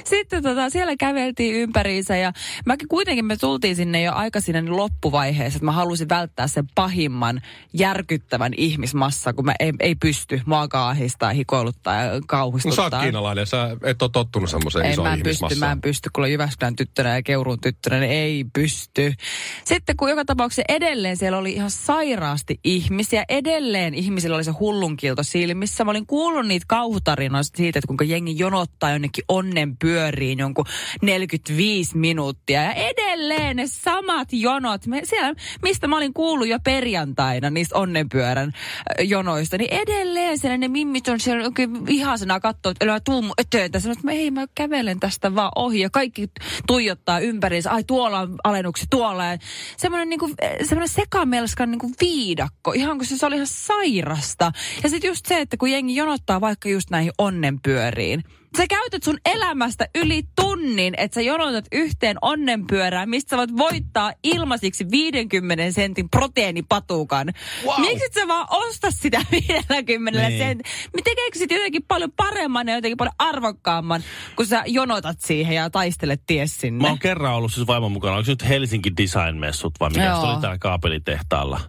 Sitten 0.04 0.44
tota, 0.44 0.70
siellä 0.70 0.96
käveltiin 1.00 1.56
ympäriinsä 1.56 2.18
ja 2.18 2.34
mäkin 2.66 2.88
kuitenkin 2.88 3.26
me 3.26 3.38
tultiin 3.38 3.76
sinne 3.76 4.02
jo 4.02 4.14
aika 4.14 4.40
sinne 4.40 4.62
loppuvaiheessa, 4.62 5.58
että 5.58 5.66
mä 5.66 5.72
halusin 5.72 6.10
välttää 6.10 6.48
sen 6.48 6.68
pahimman 6.76 7.42
järkyttävän 7.74 8.54
ihmismassa, 8.58 9.34
kun 9.34 9.46
mä 9.46 9.54
ei, 9.60 9.74
ei 9.80 9.96
pysty 9.96 10.42
mua 10.46 10.68
ahistaa, 10.74 11.32
hikoiluttaa 11.32 11.96
ja 11.96 12.10
No 12.10 12.16
sä 12.16 12.22
kauhistuttaa. 12.28 12.84
oot 12.84 13.04
kiinalainen, 13.04 13.48
sä 13.48 13.78
et 13.84 14.02
ole 14.02 14.10
tottunut 14.14 14.50
semmoiseen 14.50 14.86
Ei, 14.86 14.92
isoon 14.92 15.08
mä 15.08 15.14
en 15.14 15.24
pysty, 15.24 15.56
mä 15.60 15.72
en 15.72 15.82
pysty, 15.82 16.10
kun 16.14 16.22
olen 16.22 16.32
Jyväskylän 16.32 16.76
tyttönä 16.76 17.16
ja 17.16 17.24
Keuruun 17.24 17.62
tyttönä, 17.62 18.00
niin 18.00 18.12
ei 18.12 18.46
pysty. 18.54 19.14
Sitten 19.66 19.98
kun 19.98 20.10
joka 20.10 20.26
tapauksessa 20.26 20.62
edelleen 20.70 21.18
siellä 21.18 21.38
oli 21.38 21.54
ihan 21.54 21.72
sairaasti 21.72 22.60
ihmisiä, 22.64 23.26
edelleen 23.30 23.94
ihmisillä 23.94 24.36
oli 24.36 24.44
se 24.44 24.52
hullunkilto 24.52 25.24
silmissä. 25.24 25.84
Mä 25.86 25.92
olin 25.92 26.06
kuullut 26.06 26.48
niitä 26.48 26.66
kauhutarinoista 26.68 27.58
siitä, 27.58 27.80
että 27.80 27.88
kuinka 27.88 28.04
jengi 28.04 28.36
jonottaa 28.38 28.92
jonnekin 28.92 29.24
onnen 29.40 29.78
pyöriin 29.78 30.40
jonkun 30.40 30.66
45 31.02 31.98
minuuttia. 31.98 32.64
Ja 32.64 32.74
edelleen 32.74 33.56
ne 33.56 33.68
samat 33.68 34.28
jonot, 34.32 34.88
me, 34.88 35.02
siellä, 35.04 35.34
mistä 35.62 35.88
mä 35.88 35.98
olin 35.98 36.14
kuullut 36.14 36.48
jo 36.48 36.60
perjantaina 36.64 37.50
niistä 37.50 37.78
onnenpyörän 37.78 38.52
jonoista, 39.00 39.58
niin 39.58 39.74
edelleen 39.74 40.38
siellä 40.38 40.58
ne 40.58 40.68
mimmit 40.68 41.08
on 41.08 41.20
siellä 41.20 41.46
oikein 41.46 41.86
vihasena 41.86 42.40
katsoo, 42.40 42.72
että 42.72 42.86
älä 42.86 43.00
tuu 43.00 43.22
mun 43.22 43.34
eteen. 43.38 43.72
Tässä 43.72 43.92
että 43.92 44.04
mä, 44.04 44.12
ei, 44.12 44.32
mä 44.32 44.46
kävelen 44.56 45.00
tästä 45.00 45.36
vaan 45.36 45.52
ohi 45.56 45.80
ja 45.80 45.90
kaikki 45.90 46.30
tuijottaa 46.68 47.20
ympäriinsä. 47.20 47.72
Ai 47.72 47.84
tuolla 47.84 48.20
on 48.20 48.36
alennuksia, 48.44 48.88
tuolla. 48.90 49.26
Ja 49.26 49.38
semmoinen, 49.78 50.10
niinku, 50.10 50.30
eh, 50.42 50.58
semmoinen 50.68 50.96
sekamelskan 50.96 51.72
niinku 51.72 51.92
viidakko, 52.02 52.72
ihan 52.72 52.98
kun 52.98 53.06
se, 53.06 53.18
se 53.18 53.26
oli 53.26 53.36
ihan 53.36 53.48
sairasta. 53.48 54.52
Ja 54.84 54.90
sitten 54.90 55.08
just 55.08 55.26
se, 55.26 55.42
että 55.42 55.58
kun 55.58 55.72
jengi 55.72 55.96
jonottaa 55.96 56.42
vaikka 56.42 56.70
just 56.70 56.90
näihin 56.90 57.12
onnenpyöriin, 57.18 58.24
Sä 58.58 58.68
käytät 58.70 59.04
sun 59.04 59.18
elämästä 59.26 59.88
yli 59.96 60.24
tunnin, 60.42 60.94
että 60.98 61.16
sä 61.16 61.22
jonotat 61.22 61.66
yhteen 61.72 62.18
onnenpyörää, 62.22 63.06
mistä 63.06 63.30
sä 63.30 63.38
voit 63.38 63.58
voittaa 63.58 64.14
ilmaisiksi 64.24 64.86
50 64.92 65.72
sentin 65.72 66.10
proteiinipatukan. 66.10 67.28
Wow. 67.66 67.82
Miksi 67.82 68.06
et 68.06 68.14
sä 68.14 68.28
vaan 68.28 68.48
osta 68.50 68.92
sitä 68.92 69.22
50 69.32 70.28
Niin. 70.28 70.40
sentin? 70.40 70.66
Tekeekö 71.04 71.38
sit 71.40 71.52
jotenkin 71.52 71.84
paljon 71.88 72.12
paremman 72.12 72.68
ja 72.68 72.76
jotenkin 72.76 72.98
paljon 72.98 73.16
arvokkaamman, 73.20 74.04
kun 74.36 74.46
sä 74.46 74.64
jonotat 74.68 75.18
siihen 75.20 75.56
ja 75.56 75.70
taistelet 75.70 76.22
ties 76.28 76.58
sinne? 76.58 76.82
Mä 76.82 76.88
oon 76.90 77.00
kerran 77.00 77.34
ollut 77.36 77.54
siis 77.54 77.68
vaimon 77.68 77.92
mukana. 77.92 78.14
Onko 78.16 78.26
se 78.26 78.32
nyt 78.32 78.48
Helsinki 78.50 78.92
Design 78.98 79.38
Messut 79.38 79.74
vai 79.80 79.90
mikä 79.90 80.16
se 80.22 80.28
oli 80.28 80.42
täällä 80.42 80.58
kaapelitehtaalla? 80.58 81.60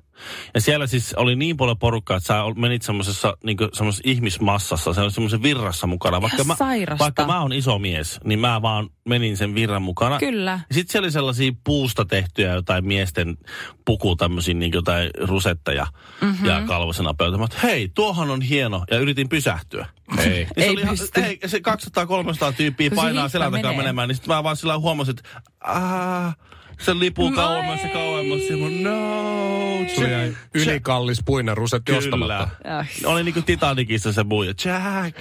Ja 0.55 0.61
siellä 0.61 0.87
siis 0.87 1.15
oli 1.15 1.37
niin 1.37 1.57
paljon 1.57 1.79
porukkaa, 1.79 2.17
että 2.17 2.27
sä 2.27 2.43
menit 2.57 2.83
semmoisessa 2.83 3.37
niin 3.45 3.57
ihmismassassa, 4.05 4.93
se 4.93 5.01
oli 5.01 5.11
semmoisen 5.11 5.43
virrassa 5.43 5.87
mukana. 5.87 6.23
Vaikka 6.23 6.45
mä, 6.45 6.57
vaikka 6.99 7.27
mä 7.27 7.41
oon 7.41 7.53
iso 7.53 7.79
mies, 7.79 8.21
niin 8.25 8.39
mä 8.39 8.63
vaan 8.63 8.89
menin 9.09 9.37
sen 9.37 9.55
virran 9.55 9.83
mukana. 9.83 10.19
Kyllä. 10.19 10.61
Sitten 10.73 10.93
siellä 10.93 11.07
oli 11.07 11.13
sellaisia 11.13 11.53
puusta 11.65 12.05
tehtyjä 12.05 12.55
jotain 12.55 12.87
miesten 12.87 13.37
puku, 13.85 14.17
tämmöisiä 14.17 14.55
niin 14.55 14.73
jotain 14.73 15.11
rusetteja 15.23 15.87
mm-hmm. 16.21 16.47
ja 16.49 16.63
kalvosena 16.67 17.15
pöytä. 17.15 17.39
Mä 17.39 17.47
hei, 17.63 17.89
tuohan 17.95 18.31
on 18.31 18.43
hieno. 18.43 18.85
Ja 18.91 18.99
yritin 18.99 19.29
pysähtyä. 19.29 19.87
Ei. 20.19 20.27
Niin 20.29 20.49
se, 20.49 20.63
Ei 20.65 20.71
oli 20.71 20.81
ihan, 20.81 20.97
hei, 21.17 21.39
se 21.47 21.59
200-300 21.59 22.55
tyyppiä 22.57 22.91
painaa 22.91 23.29
selän 23.29 23.53
takaa 23.53 23.73
menemään, 23.73 24.09
niin 24.09 24.17
sitten 24.17 24.35
mä 24.35 24.45
vaan 24.45 24.57
sillä 24.57 24.79
huomasin, 24.79 25.15
että 25.19 25.41
aah, 25.61 26.37
se 26.81 26.99
lipuu 26.99 27.31
No 27.31 27.37
kauemmas 27.37 27.83
ja 27.83 27.89
kauemmas. 27.89 28.41
Ja 28.51 28.57
mä, 28.57 28.91
no, 28.91 29.89
Sulla 29.95 30.09
jäi 30.09 30.27
Jack. 30.29 30.39
ylikallis 30.55 31.23
puinarusetti 31.25 31.93
ostamatta. 31.93 32.49
Kyllä. 32.63 32.77
Ai. 32.79 32.85
Oli 33.05 33.25
niinku 33.25 33.43
Titanicissa 33.43 34.13
se 34.13 34.25
muija. 34.25 34.55
Jack, 34.65 35.19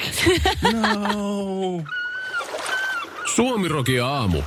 no. 0.74 1.84
Suomiroki 3.36 4.00
aamu. 4.00 4.42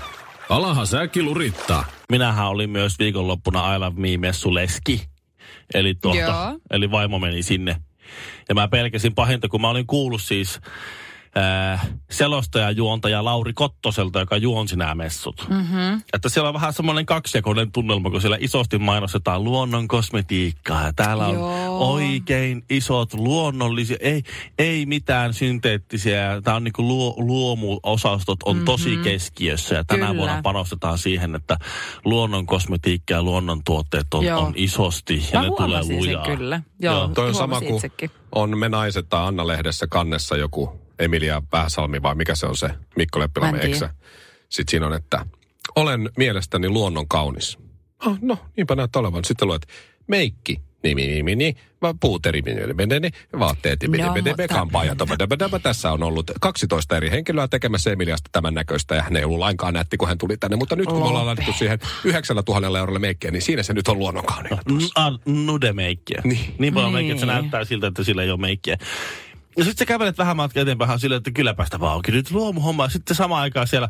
Alaha 0.49 0.87
säkki 0.87 1.23
lurittaa. 1.23 1.85
Minähän 2.11 2.49
olin 2.49 2.71
myös 2.71 2.99
viikonloppuna 2.99 3.75
I 3.75 3.79
Love 3.79 4.01
Me-messu 4.01 4.55
leski. 4.55 5.03
Eli, 5.75 5.95
tuota, 5.95 6.55
eli 6.71 6.91
vaimo 6.91 7.19
meni 7.19 7.43
sinne. 7.43 7.77
Ja 8.49 8.55
mä 8.55 8.69
pelkäsin 8.69 9.15
pahinta, 9.15 9.49
kun 9.49 9.61
mä 9.61 9.69
olin 9.69 9.87
kuullut 9.87 10.23
siis 10.23 10.61
äh, 11.37 11.89
selostajajuontaja 12.11 13.25
Lauri 13.25 13.53
Kottoselta, 13.53 14.21
joka 14.21 14.37
juonsi 14.37 14.77
nämä 14.77 14.95
messut. 14.95 15.47
Mm-hmm. 15.49 16.03
Että 16.13 16.29
siellä 16.29 16.49
on 16.49 16.55
vähän 16.55 16.73
semmoinen 16.73 17.07
kaksijakoinen 17.07 17.73
tunnelma, 17.73 18.11
kun 18.11 18.21
siellä 18.21 18.37
isosti 18.41 18.79
mainostetaan 18.79 19.45
luonnon 19.45 19.89
kosmetiikkaa. 19.89 20.87
Ja 20.87 20.93
täällä 20.93 21.27
on 21.27 21.35
Joo. 21.35 21.93
oikein 21.93 22.65
isot 22.71 23.15
luonnollisia, 23.15 23.97
ei, 24.01 24.23
ei 24.59 24.87
mitään 24.87 25.35
synteettisiä. 25.35 26.41
Tämä 26.45 26.57
on 26.57 26.65
niinku 26.65 26.83
luo, 26.83 27.15
luomuosastot 27.19 28.43
on 28.43 28.57
mm-hmm. 28.57 28.65
tosi 28.65 28.97
keskiössä. 28.97 29.75
Ja 29.75 29.85
tänä 29.85 30.07
Kyllä. 30.07 30.19
vuonna 30.19 30.41
panostetaan 30.43 30.99
siihen, 30.99 31.35
että 31.35 31.57
luonnon 32.05 32.47
kosmetiikka 32.47 33.15
ja 33.15 33.23
luonnon 33.23 33.65
tuotteet 33.65 34.15
on, 34.15 34.25
Joo. 34.25 34.41
on 34.41 34.53
isosti 34.57 35.27
ja 35.33 35.41
Mä 35.41 35.47
ne 35.47 35.53
tulee 35.57 35.83
sen 35.83 35.97
lujaa. 35.97 36.25
kyllä. 36.25 36.63
Joo. 36.81 37.09
Toi 37.09 37.29
on 37.29 37.35
sama 37.35 37.61
kuin 37.61 37.83
on 38.33 38.59
Me 38.59 38.69
naiset 38.69 39.09
tai 39.09 39.27
Anna-lehdessä 39.27 39.87
kannessa 39.87 40.37
joku 40.37 40.82
Emilia 41.03 41.43
Vähäsalmi 41.53 42.03
vai 42.03 42.15
mikä 42.15 42.35
se 42.35 42.47
on 42.47 42.57
se 42.57 42.71
Mikko 42.97 43.21
Leppilamme 43.21 43.59
eksä. 43.63 43.91
Sitten 44.49 44.71
siinä 44.71 44.87
on, 44.87 44.93
että 44.95 45.27
olen 45.77 46.11
mielestäni 46.17 46.69
luonnon 46.69 47.09
kaunis. 47.09 47.59
Oh, 48.07 48.19
no, 48.23 48.39
niinpä 48.57 48.75
näyttää 48.75 49.01
olevan. 49.01 49.25
Sitten 49.25 49.49
luet, 49.49 49.67
meikki, 50.07 50.61
nimi, 50.83 51.07
nimi, 51.07 51.35
nimi, 51.37 51.55
va- 51.83 51.95
puuteri, 52.01 52.41
nimi, 52.43 52.61
nimi, 52.87 53.11
vaatteet, 53.39 53.83
nimi, 53.83 53.99
No, 53.99 54.15
nimi, 54.15 54.35
kampaajat. 54.49 54.99
Tässä 55.63 55.93
on 55.93 56.03
ollut 56.03 56.31
12 56.41 56.97
eri 56.97 57.11
henkilöä 57.11 57.49
tekemässä 57.49 57.91
Emiliasta 57.93 58.29
tämän 58.33 58.55
näköistä 58.55 58.95
ja 58.95 59.03
hän 59.03 59.17
ei 59.17 59.25
ollut 59.25 59.39
lainkaan 59.39 59.75
nätti, 59.75 59.97
kun 59.97 60.09
hän 60.09 60.19
tuli 60.19 60.37
tänne. 60.37 60.57
Mutta 60.57 60.77
nyt 60.77 60.87
kun 60.89 60.99
me 60.99 61.05
ollaan 61.05 61.27
laitettu 61.27 61.53
siihen 61.53 61.79
9000 62.05 62.79
eurolle 62.79 62.99
meikkiä, 62.99 63.31
niin 63.31 63.43
siinä 63.43 63.63
se 63.63 63.73
nyt 63.73 63.89
on 63.89 63.99
luonnon 63.99 64.25
kaunis. 64.25 64.51
N- 64.53 64.91
ah, 64.95 65.19
nude-meikkiä. 65.27 66.21
Niin. 66.25 66.55
niin 66.59 66.75
paljon 66.75 66.93
Niin. 66.93 66.95
meikkiä, 66.95 67.15
että 67.15 67.21
se 67.27 67.41
näyttää 67.41 67.65
siltä, 67.65 67.87
että 67.87 68.05
sillä 68.05 68.23
ei 68.23 68.31
ole 68.31 68.41
meikkiä. 68.41 68.77
Ja 69.57 69.65
sitten 69.65 69.79
sä 69.79 69.87
kävelet 69.89 70.19
vähän 70.19 70.37
matkaa 70.37 70.63
eteenpäin 70.63 71.01
silleen, 71.01 71.17
että 71.17 71.31
kyllä 71.31 71.55
päästä 71.55 71.81
vaan 71.81 71.97
onkin 71.97 72.15
nyt 72.15 72.31
luomuhomma. 72.31 72.89
Sitten 72.89 73.17
samaan 73.17 73.43
aikaan 73.43 73.67
siellä 73.69 73.89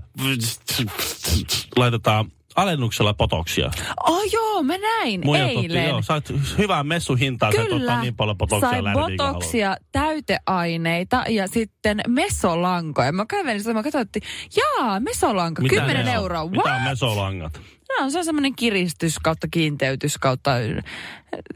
laitetaan 1.76 2.32
alennuksella 2.56 3.14
potoksia. 3.14 3.70
Oh 4.06 4.22
joo, 4.32 4.62
mä 4.62 4.78
näin 4.78 5.28
otti, 5.28 5.40
eilen. 5.40 5.88
joo, 5.88 6.02
sait 6.02 6.32
hyvää 6.58 6.84
messuhintaa, 6.84 7.50
et 7.50 7.72
ottaa 7.72 8.00
niin 8.00 8.16
paljon 8.16 8.38
potoksia 8.38 8.70
sai 8.70 8.84
lärviä 8.84 9.04
kuin 9.04 9.16
haluat. 9.18 9.34
botoksia, 9.34 9.76
täyteaineita 9.92 11.24
ja 11.28 11.48
sitten 11.48 12.00
mesolankoja. 12.08 13.12
Mä 13.12 13.26
kävelin 13.26 13.60
sitä, 13.60 13.74
mä 13.74 13.82
katsoin, 13.82 14.02
että 14.02 14.20
jaa, 14.56 15.00
mesolanka, 15.00 15.62
Mitä 15.62 15.74
10 15.74 16.04
ne 16.04 16.10
on? 16.10 16.16
euroa. 16.16 16.46
Mitä 16.50 16.74
on 16.74 16.82
mesolangat? 16.82 17.60
No, 18.00 18.10
se 18.10 18.18
on 18.18 18.24
semmoinen 18.24 18.56
kiristys 18.56 19.18
kautta 19.18 19.48
kiinteytys 19.50 20.18
kautta, 20.18 20.50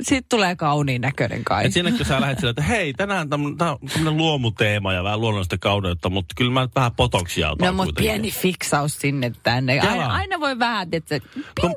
siitä 0.02 0.26
tulee 0.28 0.56
kauniin 0.56 1.02
näköinen 1.02 1.44
kai. 1.44 1.66
Et 1.66 1.72
sinne 1.72 1.92
kun 1.92 2.06
sä 2.06 2.20
lähdet 2.20 2.38
sille, 2.38 2.50
että 2.50 2.62
hei, 2.62 2.92
tänään 2.92 3.28
tämmönen 3.28 4.16
luomuteema 4.16 4.92
ja 4.92 5.04
vähän 5.04 5.20
luonnollista 5.20 5.58
kauneutta, 5.58 6.10
mutta 6.10 6.34
kyllä 6.36 6.50
mä 6.50 6.62
nyt 6.62 6.74
vähän 6.74 6.92
potoksia 6.92 7.50
otan 7.50 7.66
No, 7.66 7.72
mutta 7.84 8.00
pieni 8.00 8.30
fiksaus 8.30 8.98
sinne 8.98 9.32
tänne. 9.42 9.80
Aina, 9.80 10.06
aina 10.06 10.40
voi 10.40 10.58
vähän, 10.58 10.88
että 10.92 11.20
Kun 11.60 11.74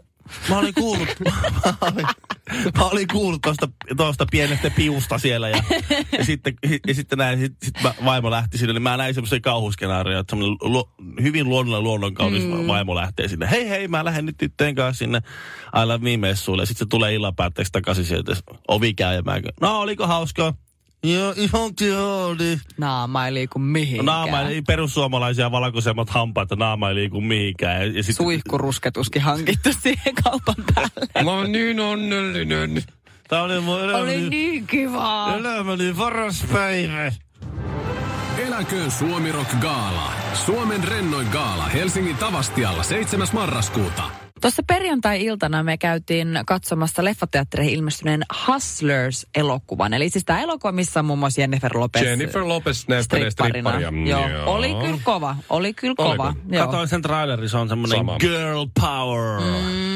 mä 0.49 0.57
olin 0.57 0.73
kuullut, 0.73 1.09
mä 1.25 1.73
olin, 1.93 2.05
mä 2.77 2.85
olin 2.85 3.07
kuullut 3.07 3.41
tosta, 3.41 3.67
tosta 3.97 4.25
pienestä 4.31 4.69
piusta 4.69 5.17
siellä 5.17 5.49
ja, 5.49 5.63
ja 6.17 6.25
sitten, 6.25 6.53
ja 6.87 6.95
sitten 6.95 7.17
näin, 7.17 7.39
sit, 7.39 7.53
sit 7.63 7.75
mä, 7.83 7.93
vaimo 8.05 8.31
lähti 8.31 8.57
sinne, 8.57 8.73
niin 8.73 8.83
mä 8.83 8.97
näin 8.97 9.13
semmoisen 9.13 9.41
kauhuskenaario, 9.41 10.19
että 10.19 10.31
semmoinen 10.31 10.57
lu, 10.61 10.89
hyvin 11.21 11.49
luonnollinen 11.49 11.83
luonnonkaunis 11.83 12.43
mm. 12.43 12.67
vaimo 12.67 12.95
lähtee 12.95 13.27
sinne. 13.27 13.49
Hei 13.51 13.69
hei, 13.69 13.87
mä 13.87 14.05
lähden 14.05 14.25
nyt 14.25 14.37
tyttöjen 14.37 14.75
kanssa 14.75 14.99
sinne 14.99 15.21
I 15.81 15.85
Love 15.85 16.03
Me 16.03 16.17
messuille. 16.17 16.65
Sitten 16.65 16.85
se 16.85 16.89
tulee 16.89 17.13
illan 17.13 17.35
päätteeksi 17.35 17.71
takaisin 17.71 18.05
sieltä, 18.05 18.35
ovi 18.67 18.93
käy 18.93 19.15
ja 19.15 19.21
mä, 19.21 19.39
no 19.61 19.79
oliko 19.79 20.07
hauskaa? 20.07 20.53
Joo, 21.03 21.33
ihan 21.37 21.61
oli. 22.25 22.57
naama 22.77 23.25
ei 23.25 23.33
liiku 23.33 23.59
mihinkään. 23.59 24.05
Naama 24.05 24.41
ei 24.41 24.61
perussuomalaisia 24.61 25.51
valkoisemmat 25.51 26.09
hampaat, 26.09 26.49
ja 26.49 26.55
naama 26.55 26.89
ei 26.89 26.95
liiku 26.95 27.21
mihinkään. 27.21 27.81
Ja, 27.81 27.87
ja 27.97 28.03
sit, 28.03 28.15
Suihkurusketuskin 28.15 29.21
hankittu 29.21 29.69
siihen 29.79 30.15
kaupan 30.23 30.65
päälle. 30.75 31.23
Mä 31.23 31.31
oon 31.31 31.51
niin 31.51 31.79
onnellinen. 31.79 32.83
Tää 33.27 33.43
oli 33.43 33.59
mun 33.59 33.75
Oli 33.75 33.83
elämäni, 33.83 34.29
niin 34.29 34.67
kivaa. 34.67 35.35
elämäni 35.35 35.93
paras 35.97 36.45
päivä. 36.53 37.11
Eläköön 38.37 38.91
Suomi 38.91 39.31
Rock 39.31 39.51
Gaala. 39.59 40.11
Suomen 40.45 40.83
rennoin 40.83 41.27
gaala 41.27 41.65
Helsingin 41.65 42.15
Tavastialla 42.17 42.83
7. 42.83 43.27
marraskuuta. 43.33 44.03
Tuossa 44.41 44.63
perjantai-iltana 44.67 45.63
me 45.63 45.77
käytiin 45.77 46.39
katsomassa 46.45 47.03
leffateattereihin 47.03 47.75
ilmestyneen 47.75 48.21
Hustlers-elokuvan. 48.47 49.93
Eli 49.93 50.09
siis 50.09 50.25
tämä 50.25 50.41
elokuva, 50.41 50.71
missä 50.71 50.99
on 50.99 51.05
muun 51.05 51.19
muassa 51.19 51.41
Jennifer 51.41 51.77
Lopez. 51.77 52.03
Jennifer 52.03 52.47
Lopez 52.47 52.87
näyttelee 52.87 53.31
stripparina. 53.31 53.71
stripparia. 53.71 54.09
Joo. 54.11 54.27
Joo. 54.29 54.53
oli 54.53 54.73
kyllä 54.73 54.99
kova. 55.03 55.35
Oli 55.49 55.73
kyllä 55.73 55.95
Oliko? 55.97 56.23
kova. 56.23 56.33
Joo. 56.51 56.65
Katoin 56.65 56.87
sen 56.87 57.01
trailerin, 57.01 57.49
se 57.49 57.57
on 57.57 57.69
semmoinen 57.69 58.05
girl 58.19 58.65
power. 58.81 59.41
Mm. 59.41 59.88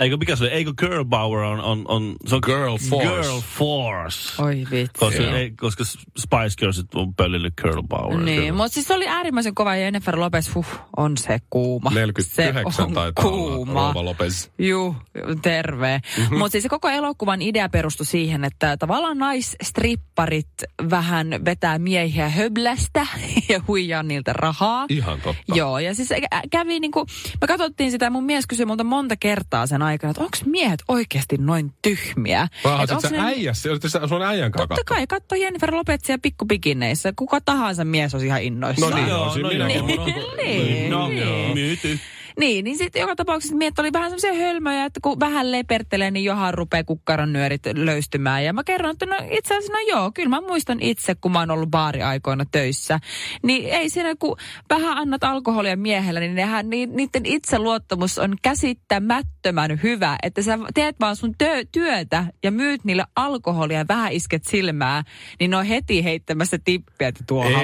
Eikö, 0.00 0.16
mikä 0.16 0.36
se 0.36 0.44
oli? 0.44 0.52
Eikö 0.52 0.72
girl 0.78 1.04
power 1.04 1.38
on, 1.38 1.60
on, 1.60 1.84
on 1.88 2.16
se 2.26 2.34
on 2.34 2.40
Girl 2.44 2.76
force. 2.76 3.08
Girl 3.08 3.40
force. 3.40 4.42
Oi 4.42 4.66
vitsi. 4.70 4.98
Koska, 4.98 5.22
ei, 5.22 5.50
koska 5.50 5.84
Spice 6.18 6.56
Girlsit 6.58 6.94
on 6.94 7.14
pöllillyt 7.14 7.54
girl 7.62 7.82
power. 7.88 8.20
Niin, 8.20 8.54
mutta 8.54 8.74
siis 8.74 8.86
se 8.86 8.94
oli 8.94 9.08
äärimmäisen 9.08 9.54
kova 9.54 9.76
ja 9.76 9.82
Jennifer 9.82 10.20
Lopez, 10.20 10.54
huh, 10.54 10.66
on 10.96 11.16
se 11.16 11.38
kuuma. 11.50 11.90
49 11.90 12.72
se 12.72 12.82
on 12.82 12.92
taitaa 12.92 13.24
kuuma. 13.24 13.88
olla 13.88 14.04
Lopez. 14.04 14.48
Juu, 14.58 14.96
terve. 15.42 16.00
Mm-hmm. 16.18 16.38
Mutta 16.38 16.52
siis 16.52 16.62
se 16.62 16.68
koko 16.68 16.88
elokuvan 16.88 17.42
idea 17.42 17.68
perustui 17.68 18.06
siihen, 18.06 18.44
että 18.44 18.76
tavallaan 18.76 19.18
naisstripparit 19.18 20.48
vähän 20.90 21.28
vetää 21.44 21.78
miehiä 21.78 22.28
höblästä 22.28 23.06
ja 23.48 23.60
huijaa 23.68 24.02
niiltä 24.02 24.32
rahaa. 24.32 24.86
Ihan 24.88 25.20
totta. 25.20 25.54
Joo, 25.54 25.78
ja 25.78 25.94
siis 25.94 26.08
kävi 26.50 26.80
niinku, 26.80 27.06
me 27.40 27.46
katsottiin 27.46 27.90
sitä 27.90 28.06
ja 28.06 28.10
mun 28.10 28.24
mies 28.24 28.46
kysyi 28.46 28.66
multa 28.66 28.84
monta 28.84 29.16
kertaa 29.16 29.66
sen 29.66 29.81
aikana, 29.82 30.10
että 30.10 30.20
onko 30.22 30.38
miehet 30.46 30.82
oikeasti 30.88 31.36
noin 31.38 31.72
tyhmiä? 31.82 32.48
Vaan 32.64 32.88
sä 32.88 33.10
ne- 33.10 33.18
äijässä, 33.20 33.68
sä 33.88 34.06
sun 34.08 34.22
äijän 34.22 34.52
kanssa 34.52 34.66
Totta 34.68 34.84
kai, 34.94 35.06
katso 35.06 35.34
Jennifer 35.34 35.74
Lopezia 35.74 36.18
pikkupikineissä. 36.22 37.12
Kuka 37.16 37.40
tahansa 37.40 37.84
mies 37.84 38.14
olisi 38.14 38.26
ihan 38.26 38.42
innoissaan. 38.42 38.90
No 38.90 38.96
niin, 38.96 39.08
Joo, 39.08 39.36
no 39.38 39.50
joo, 39.50 39.86
Niin. 39.86 40.90
no, 40.90 41.08
Niin. 41.08 41.48
no, 41.48 41.54
Niin. 41.54 42.00
Niin, 42.38 42.64
niin 42.64 42.78
sitten 42.78 43.00
joka 43.00 43.16
tapauksessa 43.16 43.56
miettä 43.56 43.82
oli 43.82 43.92
vähän 43.92 44.10
semmoisia 44.10 44.46
hölmöjä, 44.46 44.84
että 44.84 45.00
kun 45.02 45.20
vähän 45.20 45.52
lepertelee, 45.52 46.10
niin 46.10 46.24
johan 46.24 46.54
rupeaa 46.54 46.84
kukkaron 46.84 47.32
nyörit 47.32 47.62
löystymään. 47.74 48.44
Ja 48.44 48.52
mä 48.52 48.64
kerron, 48.64 48.90
että 48.90 49.06
no 49.06 49.16
itse 49.30 49.54
asiassa, 49.54 49.72
no 49.72 49.78
joo, 49.88 50.12
kyllä 50.14 50.28
mä 50.28 50.40
muistan 50.40 50.78
itse, 50.80 51.14
kun 51.14 51.32
mä 51.32 51.38
oon 51.38 51.50
ollut 51.50 51.70
baariaikoina 51.70 52.44
töissä. 52.52 53.00
Niin 53.42 53.68
ei 53.68 53.90
siinä, 53.90 54.14
kun 54.18 54.36
vähän 54.70 54.98
annat 54.98 55.24
alkoholia 55.24 55.76
miehellä, 55.76 56.20
niin, 56.20 56.34
nehän, 56.34 56.70
niin 56.70 56.96
niiden 56.96 57.26
itseluottamus 57.26 58.18
on 58.18 58.36
käsittämättömän 58.42 59.80
hyvä. 59.82 60.16
Että 60.22 60.42
sä 60.42 60.58
teet 60.74 60.96
vaan 61.00 61.16
sun 61.16 61.34
tö- 61.42 61.66
työtä 61.72 62.24
ja 62.42 62.50
myyt 62.50 62.84
niille 62.84 63.04
alkoholia 63.16 63.78
ja 63.78 63.84
vähän 63.88 64.12
isket 64.12 64.44
silmää, 64.44 65.02
niin 65.40 65.50
ne 65.50 65.56
on 65.56 65.64
heti 65.64 66.04
heittämässä 66.04 66.58
tippiä, 66.64 67.08
että 67.08 67.24
tuo 67.26 67.42
haluaa 67.42 67.62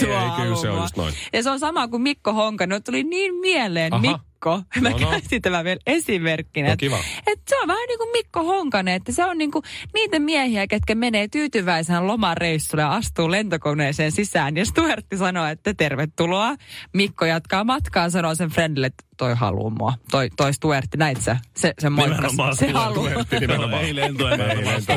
tuo 0.00 0.18
ei, 0.18 0.30
kyllä 0.36 0.56
se 0.56 0.70
on 0.70 0.82
just 0.82 0.96
noin. 0.96 1.14
Ja 1.32 1.42
se 1.42 1.50
on 1.50 1.58
sama 1.58 1.88
kuin 1.88 2.02
Mikko 2.02 2.32
Honkanen. 2.32 2.82
Tuli 2.82 3.04
niin 3.04 3.34
mieleen 3.34 3.85
Aha. 3.92 4.00
Mikko. 4.02 4.62
Mä 4.80 4.90
No, 4.90 4.98
no. 4.98 5.10
käytin 5.10 5.42
tämän 5.42 5.64
vielä 5.64 5.80
esimerkkinä. 5.86 6.68
No, 6.68 6.74
kiva. 6.78 6.98
että 7.26 7.44
se 7.48 7.56
on 7.60 7.68
vähän 7.68 7.86
niin 7.88 7.98
kuin 7.98 8.10
Mikko 8.12 8.42
Honkanen, 8.44 8.94
että 8.94 9.12
se 9.12 9.24
on 9.24 9.38
niin 9.38 9.50
kuin 9.50 9.64
niitä 9.94 10.18
miehiä, 10.18 10.66
ketkä 10.66 10.94
menee 10.94 11.28
tyytyväisenä 11.28 12.06
lomareissulle 12.06 12.82
ja 12.82 12.92
astuu 12.92 13.30
lentokoneeseen 13.30 14.12
sisään. 14.12 14.56
Ja 14.56 14.64
Stuartti 14.66 15.16
sanoo, 15.16 15.46
että 15.46 15.74
tervetuloa. 15.74 16.54
Mikko 16.92 17.24
jatkaa 17.24 17.64
matkaa, 17.64 18.10
sanoo 18.10 18.34
sen 18.34 18.48
friendille, 18.50 18.86
että 18.86 19.04
toi 19.16 19.34
haluaa 19.34 19.70
mua. 19.70 19.92
Toi, 20.10 20.30
toi 20.36 20.52
Stuartti, 20.52 20.96
näit 20.96 21.20
sä? 21.22 21.36
Se, 21.56 21.74
se 21.78 21.90
moikkas. 21.90 22.16
Nimenomaan 22.20 22.56
Se. 22.56 22.68
Stuartti 22.68 23.40
nimenomaan. 23.40 23.82
Ei 23.84 23.96
lentoemäntä, 23.96 24.46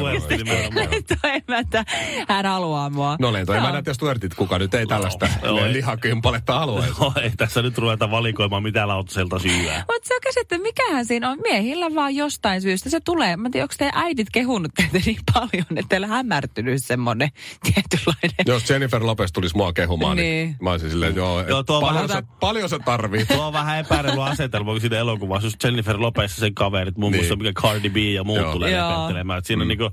lentoemäntä. 0.03 0.79
Lentoemäntä, 0.79 1.85
hän 2.29 2.45
haluaa 2.45 2.89
mua. 2.89 3.15
No 3.19 3.33
lento, 3.33 3.53
Joo. 3.53 3.61
mä 3.63 3.71
näet, 3.71 3.85
jos 3.85 3.97
tuertit 3.97 4.33
kuka 4.33 4.59
nyt 4.59 4.73
ei 4.73 4.87
tällaista 4.87 5.25
ei. 5.43 5.73
lihakympaletta 5.73 6.57
alueeseen. 6.57 6.95
No, 6.99 7.13
ei 7.21 7.31
tässä 7.37 7.61
nyt 7.61 7.77
ruveta 7.77 8.11
valikoimaan 8.11 8.63
mitä 8.63 8.87
lautaselta 8.87 9.39
syyää. 9.39 9.83
Mutta 9.93 10.07
se 10.07 10.15
on 10.15 10.21
käsittää, 10.23 10.57
mikähän 10.57 11.05
siinä 11.05 11.29
on. 11.29 11.37
Miehillä 11.41 11.95
vaan 11.95 12.15
jostain 12.15 12.61
syystä 12.61 12.89
se 12.89 12.99
tulee. 12.99 13.37
Mä 13.37 13.47
en 13.47 13.51
tiedä, 13.51 13.63
onko 13.63 13.75
teidän 13.77 14.01
äidit 14.03 14.27
kehunut 14.33 14.71
teitä 14.73 14.99
niin 15.05 15.19
paljon, 15.33 15.65
että 15.69 15.89
teillä 15.89 16.07
hämärtynyt 16.07 16.85
semmoinen 16.85 17.29
tietynlainen. 17.63 18.45
Jos 18.45 18.69
Jennifer 18.69 19.03
Lopez 19.05 19.31
tulisi 19.31 19.57
mua 19.57 19.73
kehumaan, 19.73 20.17
niin, 20.17 20.47
Niin. 20.47 20.55
mä 20.61 20.71
olisin 20.71 20.89
silleen, 20.89 21.15
joo, 21.15 21.41
Joo, 21.47 21.63
tuo 21.63 21.81
paljon, 21.81 22.07
vähän- 22.07 22.23
se, 22.23 22.29
paljon 22.39 22.69
se 22.69 22.79
tarvii. 22.85 23.25
Tuo 23.25 23.47
on 23.47 23.53
vähän 23.53 23.85
epäreilu 24.09 24.31
asetelma, 24.31 24.71
kun 24.71 24.81
siinä 24.81 24.97
elokuvassa 24.97 25.45
just 25.47 25.63
Jennifer 25.63 25.99
Lopez 25.99 26.31
sen 26.35 26.55
kaverit, 26.55 26.97
muun 26.97 27.13
muassa 27.15 27.35
Niin. 27.35 27.43
mikä 27.43 27.61
Cardi 27.61 27.89
B 27.89 27.97
ja 27.97 28.23
muut 28.23 28.39
Joo. 28.39 28.53
tulee 28.53 28.77
lepettelemään. 28.81 29.41
Siinä 29.45 29.61
on 29.61 29.67
niinku, 29.67 29.89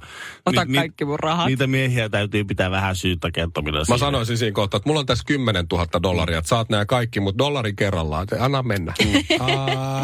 Ota 0.46 0.64
ni- 0.64 0.78
kaikki 0.78 1.04
mun 1.04 1.18
rahat. 1.20 1.46
Niitä 1.46 1.66
miehiä 1.66 2.08
täytyy 2.08 2.44
pitää 2.44 2.70
vähän 2.70 2.96
syyttä 2.96 3.30
kertomilla. 3.30 3.82
Mä 3.88 3.98
sanoisin 3.98 4.38
siinä 4.38 4.54
kohtaa, 4.54 4.78
että 4.78 4.88
mulla 4.88 5.00
on 5.00 5.06
tässä 5.06 5.24
10 5.26 5.66
000 5.72 5.86
dollaria, 6.02 6.38
että 6.38 6.48
saat 6.48 6.68
nämä 6.68 6.86
kaikki, 6.86 7.20
mutta 7.20 7.38
dollari 7.44 7.72
kerrallaan. 7.74 8.22
Että 8.22 8.44
Anna 8.44 8.62
mennä. 8.62 8.94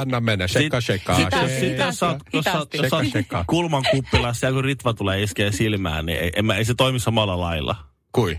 Anna 0.01 0.21
mennä. 0.21 0.47
Shekka, 0.49 0.81
shekka. 0.81 1.15
Sitten 1.17 1.39
Hitaasti, 1.41 1.61
sit, 1.61 1.79
jos 1.79 1.99
sä 1.99 2.09
oot, 2.09 2.19
jos 2.33 2.45
sä 2.45 2.59
oot, 2.59 2.75
hitaasti. 2.75 2.77
jos 2.79 2.91
sä 2.91 2.97
oot 2.97 3.03
Shekka, 3.05 3.19
shekka. 3.19 3.45
kulman 3.47 3.83
kuppilassa 3.91 4.47
ja 4.47 4.53
kun 4.53 4.65
ritva 4.65 4.95
tulee 4.95 5.23
iskee 5.23 5.53
silmään, 5.53 6.07
niin 6.07 6.19
ei, 6.19 6.33
en 6.37 6.45
mä, 6.45 6.55
ei 6.55 6.65
se 6.65 6.75
toimi 6.75 7.01
samalla 7.01 7.41
lailla. 7.41 7.77
Kui? 8.13 8.39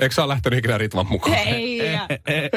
Eikö 0.00 0.14
sä 0.14 0.22
ole 0.24 0.28
lähtenyt 0.28 0.58
ikinä 0.58 0.78
Ritvan 0.78 1.06
mukaan? 1.06 1.36
Ei, 1.38 1.78
ja- 1.78 2.06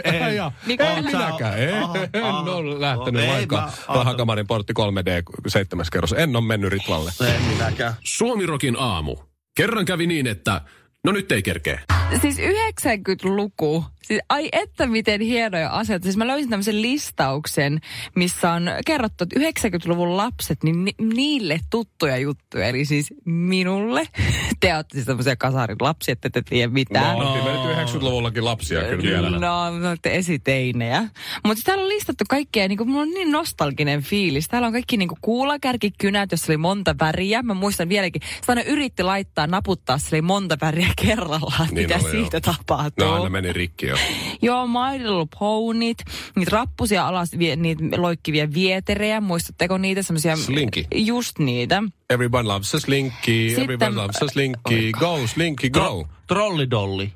Ei, 0.04 0.36
ja. 0.36 0.52
Mikä 0.66 0.92
ei 0.92 0.98
on- 1.00 1.06
minäkään. 1.06 1.60
Ei, 1.60 1.72
Aha, 1.74 1.94
en 2.14 2.24
aha. 2.24 2.52
ole 2.52 2.82
lähtenyt 2.82 3.22
Ei, 3.24 3.28
vaikka 3.30 3.56
mä- 3.88 3.96
Rahakamarin 3.96 4.48
portti 4.48 4.74
3D 4.74 5.24
seitsemäs 5.48 5.90
kerros. 5.90 6.14
En 6.18 6.36
ole 6.36 6.46
mennyt 6.46 6.72
Ritvalle. 6.72 7.12
Ei 7.28 7.40
minäkään. 7.54 7.94
Suomirokin 8.04 8.76
aamu. 8.80 9.16
Kerran 9.56 9.86
kävi 9.86 10.08
niin, 10.08 10.28
että 10.28 10.62
no 11.04 11.12
nyt 11.12 11.32
ei 11.32 11.44
kerkeä. 11.44 11.80
Siis 12.22 12.40
90-luku, 12.40 13.86
siis 14.08 14.22
ai 14.30 14.50
että 14.52 14.88
miten 14.88 15.22
hienoja 15.22 15.70
asioita. 15.70 16.04
Siis 16.04 16.18
mä 16.18 16.28
löysin 16.28 16.50
tämmöisen 16.50 16.82
listauksen, 16.82 17.80
missä 18.16 18.52
on 18.52 18.70
kerrottu, 18.86 19.24
että 19.24 19.40
90-luvun 19.40 20.18
lapset, 20.18 20.64
niin 20.64 20.86
ni- 20.86 20.96
niille 21.16 21.60
tuttuja 21.70 22.18
juttuja. 22.18 22.66
Eli 22.68 22.86
siis 22.86 23.14
minulle, 23.26 24.08
te 24.60 24.76
olette 24.76 24.94
siis 24.94 25.06
tämmöisiä 25.06 25.36
kasarin 25.36 25.78
lapsia, 25.82 26.12
että 26.12 26.30
te 26.30 26.42
tiedä 26.50 26.72
mitään. 26.74 27.18
No, 27.20 27.28
oltiin 27.28 27.46
me 27.46 27.52
nyt 27.52 27.90
90-luvullakin 27.90 28.46
lapsia 28.46 28.82
kyllä, 28.82 29.04
vielä. 29.04 29.30
No, 29.30 29.40
no 29.80 29.90
olette 29.90 30.16
esiteinejä. 30.16 31.02
Mutta 31.02 31.56
siis 31.56 31.64
täällä 31.64 31.84
on 31.84 31.90
listattu 31.90 32.24
kaikkea, 32.30 32.68
niin 32.68 32.78
kuin, 32.78 32.90
mulla 32.90 33.02
on 33.02 33.10
niin 33.10 33.32
nostalginen 33.32 34.02
fiilis. 34.02 34.48
Täällä 34.48 34.66
on 34.66 34.74
kaikki 34.74 34.98
niin 34.98 35.10
kuin 35.10 35.20
kuulakärkikynät, 35.22 36.32
jossa 36.32 36.52
oli 36.52 36.58
monta 36.58 36.96
väriä. 37.00 37.42
Mä 37.44 37.54
muistan 37.54 37.90
vieläkin, 37.90 38.22
sitä 38.42 38.56
ne 38.56 38.62
yritti 38.62 39.04
laittaa, 39.04 39.48
naputtaa, 39.48 39.98
se 39.98 40.16
oli 40.16 40.22
monta 40.22 40.58
väriä 40.62 40.88
kerrallaan, 41.06 41.68
Niin 41.72 41.76
mitä 41.90 42.00
oli, 42.04 42.12
siitä 42.12 42.42
joo. 42.46 42.56
tapahtuu. 42.56 43.08
No 43.08 43.14
aina 43.14 43.30
meni 43.30 43.54
rikki 43.54 43.88
jo. 43.94 43.98
Joo, 44.42 44.68
My 44.68 44.98
Little 44.98 45.28
Ponit, 45.40 45.98
niitä 46.36 46.52
rappusia 46.52 47.08
alas, 47.08 47.30
vie, 47.40 47.56
niitä 47.56 47.84
loikkivia 47.98 48.54
vieterejä, 48.54 49.22
muistatteko 49.22 49.78
niitä 49.78 50.02
semmoisia? 50.02 50.36
Slinky. 50.36 50.84
Just 50.96 51.40
niitä. 51.40 51.84
Everyone 52.10 52.48
loves 52.48 52.76
a 52.76 52.80
slinky, 52.80 53.16
Sitten- 53.50 53.64
everyone 53.64 53.96
loves 53.96 54.24
a 54.24 54.28
slinky, 54.28 54.92
go 55.00 55.28
slinky 55.28 55.70
go. 55.70 55.80
Tro, 55.80 56.08
trollidolli. 56.28 57.14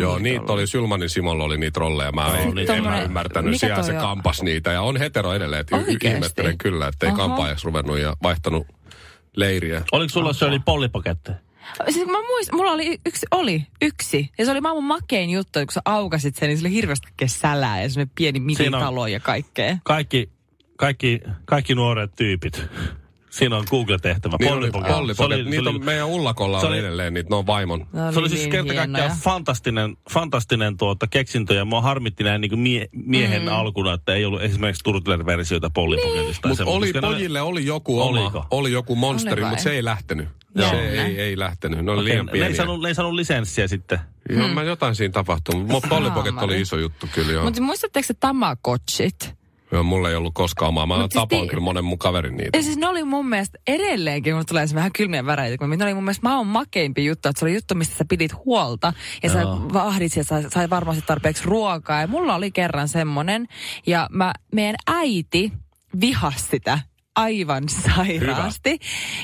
Joo, 0.00 0.18
niitä 0.18 0.52
oli, 0.52 0.66
Sylmanin 0.66 1.10
Simolla 1.10 1.44
oli 1.44 1.58
niitä 1.58 1.80
rolleja. 1.80 2.12
Mä 2.12 2.26
en, 2.38 2.48
Oli. 2.52 2.66
en 2.76 2.82
mä 2.84 3.02
ymmärtänyt. 3.02 3.60
Siellä 3.60 3.82
se 3.82 3.92
on? 3.92 3.98
kampas 4.00 4.42
niitä 4.42 4.72
ja 4.72 4.82
on 4.82 4.96
hetero 4.96 5.34
edelleen. 5.34 5.60
että 5.60 5.76
y-? 5.76 6.10
Ihmettelen 6.14 6.58
kyllä, 6.58 6.88
että 6.88 7.06
ei 7.06 7.12
kampaajaksi 7.12 7.64
ruvennut 7.64 7.98
ja 7.98 8.16
vaihtanut 8.22 8.66
leiriä. 9.36 9.82
Oliko 9.92 10.08
sulla 10.08 10.32
Shirley 10.32 10.60
pollipaketteja? 10.64 11.38
Siis 11.90 12.06
mä 12.06 12.22
muistan, 12.22 12.56
mulla 12.56 12.72
oli 12.72 13.00
yksi, 13.06 13.26
oli 13.30 13.66
yksi. 13.82 14.30
Ja 14.38 14.44
se 14.44 14.50
oli 14.50 14.60
maailman 14.60 14.84
makein 14.84 15.30
juttu, 15.30 15.58
että 15.58 15.66
kun 15.66 15.72
sä 15.72 15.80
aukasit 15.84 16.36
sen, 16.36 16.48
niin 16.48 16.58
se 16.58 16.66
oli 16.66 16.74
hirveästi 16.74 17.08
sälää 17.26 17.82
ja 17.82 17.88
semmoinen 17.88 18.12
pieni 18.14 18.40
minitalo 18.40 19.06
ja 19.06 19.20
kaikkea. 19.20 19.78
Kaikki, 19.84 20.30
kaikki, 20.76 21.20
kaikki 21.44 21.74
nuoret 21.74 22.10
tyypit. 22.16 22.62
Siinä 23.30 23.56
on 23.56 23.64
Google-tehtävä. 23.70 24.36
Niin 24.40 24.52
oli 24.52 24.70
oli- 24.88 25.14
se 25.14 25.42
Niitä 25.50 25.60
oli- 25.70 25.76
on 25.78 25.84
meidän 25.84 26.06
ullakolla 26.06 26.58
on 26.58 26.66
oli- 26.66 26.78
edelleen 26.78 27.14
niitä, 27.14 27.30
ne 27.30 27.36
on 27.36 27.46
vaimon. 27.46 27.86
Ne 27.92 28.12
Se 28.12 28.18
oli 28.18 28.28
siis 28.28 28.40
niin 28.40 28.50
kerta 28.50 28.74
kaikkiaan 28.74 28.96
hienoja. 29.10 29.16
fantastinen, 29.24 29.96
fantastinen 30.10 30.76
tuota 30.76 31.06
keksintö 31.06 31.54
ja 31.54 31.64
mua 31.64 31.80
harmitti 31.80 32.24
näin 32.24 32.40
niin 32.40 32.58
mie, 32.58 32.88
miehen 32.92 33.42
mm. 33.42 33.48
alkuna, 33.48 33.92
että 33.94 34.14
ei 34.14 34.24
ollut 34.24 34.42
esimerkiksi 34.42 34.84
Turtler-versioita 34.84 35.70
pollipoketista. 35.74 36.48
Mutta 36.48 36.64
oli, 36.64 36.92
pojille 37.00 37.40
oli 37.40 37.66
joku 37.66 38.00
oma, 38.00 38.20
Oliko? 38.20 38.46
oli 38.50 38.72
joku 38.72 38.96
monsteri, 38.96 39.42
Oli 39.42 39.48
mutta 39.50 39.62
se 39.62 39.70
ei 39.70 39.84
lähtenyt. 39.84 40.28
Joo. 40.54 40.70
Se 40.70 40.88
ei, 40.88 41.20
ei 41.20 41.38
lähtenyt. 41.38 41.84
Ne 41.84 41.90
oli 41.92 42.04
liian 42.04 42.26
ne, 42.26 42.32
pieniä. 42.32 42.48
ei 42.48 42.54
saanut, 42.54 42.80
ne 42.82 42.88
ei 42.88 42.94
saanut 42.94 43.14
lisenssiä 43.14 43.68
sitten. 43.68 43.98
Joo, 44.30 44.48
mä 44.48 44.62
jotain 44.62 44.94
siinä 44.94 45.12
tapahtui. 45.12 45.54
Mutta 45.54 45.88
pollipoket 45.88 46.34
oli 46.40 46.60
iso 46.60 46.78
juttu 46.78 47.08
kyllä 47.14 47.32
joo. 47.32 47.44
Mutta 47.44 47.62
muistatteko 47.62 48.06
se 48.06 48.14
Tamagotchit? 48.14 49.34
Joo. 49.72 49.82
Mulla 49.82 50.10
ei 50.10 50.14
ollut 50.16 50.34
koskaan 50.34 50.68
omaa. 50.68 50.86
Mä 50.86 50.96
Mut 50.98 51.12
siis 51.12 51.22
tapoin 51.22 51.42
ti- 51.42 51.48
kyllä 51.48 51.62
monen 51.62 51.84
mun 51.84 51.98
kaverin 51.98 52.36
niitä. 52.36 52.58
Ja 52.58 52.62
siis 52.62 52.76
ne 52.76 52.88
oli 52.88 53.04
mun 53.04 53.28
mielestä 53.28 53.58
edelleenkin, 53.66 54.34
kun 54.34 54.46
tulee 54.46 54.66
vähän 54.74 54.92
kylmiä 54.92 55.26
väreitä, 55.26 55.58
kun 55.58 55.70
ne 55.78 55.84
oli 55.84 55.94
mun 55.94 56.04
mielestä 56.04 56.22
maailman 56.28 56.46
makeimpi 56.46 57.04
juttu, 57.04 57.28
että 57.28 57.38
se 57.40 57.44
oli 57.44 57.54
juttu, 57.54 57.74
mistä 57.74 57.96
sä 57.96 58.04
pidit 58.08 58.32
huolta 58.44 58.92
ja 59.22 59.30
sä 59.30 59.44
vahdit 59.72 60.16
ja 60.16 60.24
sä 60.24 60.42
sai 60.50 60.70
varmasti 60.70 61.02
tarpeeksi 61.06 61.42
ruokaa. 61.46 62.00
Ja 62.00 62.06
mulla 62.06 62.34
oli 62.34 62.50
kerran 62.50 62.88
semmonen 62.88 63.46
ja 63.86 64.08
mä, 64.12 64.32
meidän 64.54 64.76
äiti 64.86 65.52
vihasi 66.00 66.44
sitä 66.50 66.78
aivan 67.20 67.68
sairaasti. 67.68 68.78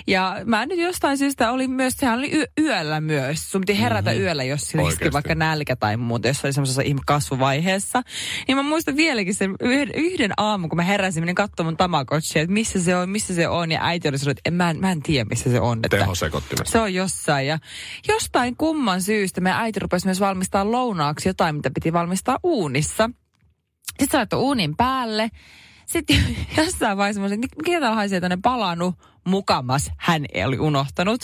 Ja 0.06 0.36
mä 0.44 0.66
nyt 0.66 0.78
jostain 0.78 1.18
syystä 1.18 1.52
oli 1.52 1.68
myös, 1.68 1.94
sehän 1.96 2.18
oli 2.18 2.30
y- 2.32 2.62
yöllä 2.64 3.00
myös. 3.00 3.50
Sun 3.50 3.60
piti 3.60 3.80
herätä 3.80 4.10
mm-hmm. 4.10 4.24
yöllä, 4.24 4.44
jos 4.44 4.68
sillä 4.68 4.88
iski 4.88 5.12
vaikka 5.12 5.34
nälkä 5.34 5.76
tai 5.76 5.96
muuta, 5.96 6.28
jos 6.28 6.44
oli 6.44 6.52
semmoisessa 6.52 6.82
kasvuvaiheessa. 7.06 8.02
Niin 8.48 8.56
mä 8.56 8.62
muistan 8.62 8.96
vieläkin 8.96 9.34
sen 9.34 9.54
yhden, 9.60 9.90
yhden 9.94 10.32
aamun, 10.36 10.70
kun 10.70 10.76
mä 10.76 10.82
heräsin, 10.82 11.22
menin 11.22 11.34
katsomaan 11.34 11.66
mun 11.72 11.76
Tamagotchia, 11.76 12.42
että 12.42 12.52
missä 12.52 12.82
se 12.82 12.96
on, 12.96 13.08
missä 13.08 13.34
se 13.34 13.48
on. 13.48 13.72
Ja 13.72 13.78
äiti 13.82 14.08
oli 14.08 14.18
sanonut, 14.18 14.38
että 14.38 14.48
en, 14.48 14.54
mä, 14.54 14.70
en, 14.70 14.80
mä 14.80 14.92
en 14.92 15.02
tiedä, 15.02 15.24
missä 15.28 15.50
se 15.50 15.60
on. 15.60 15.78
Että 15.84 15.96
Tehosekottimessa. 15.96 16.72
se 16.72 16.80
on 16.80 16.94
jossain. 16.94 17.46
Ja 17.46 17.58
jostain 18.08 18.56
kumman 18.56 19.02
syystä 19.02 19.40
meidän 19.40 19.60
äiti 19.60 19.80
rupesi 19.80 20.06
myös 20.06 20.20
valmistaa 20.20 20.70
lounaaksi 20.72 21.28
jotain, 21.28 21.56
mitä 21.56 21.70
piti 21.74 21.92
valmistaa 21.92 22.38
uunissa. 22.42 23.10
Sitten 23.86 24.08
se 24.10 24.16
laittoi 24.16 24.40
uunin 24.40 24.76
päälle. 24.76 25.30
Sitten 25.86 26.16
jossain 26.56 26.98
vaiheessa 26.98 27.20
mä 27.20 27.26
että 27.26 27.56
mikä 27.56 27.80
täällä 27.80 27.96
haisee 27.96 28.20
tänne 28.20 28.38
palannut 28.42 28.94
mukamas, 29.26 29.90
hän 29.98 30.24
ei 30.34 30.44
oli 30.44 30.58
unohtanut. 30.58 31.20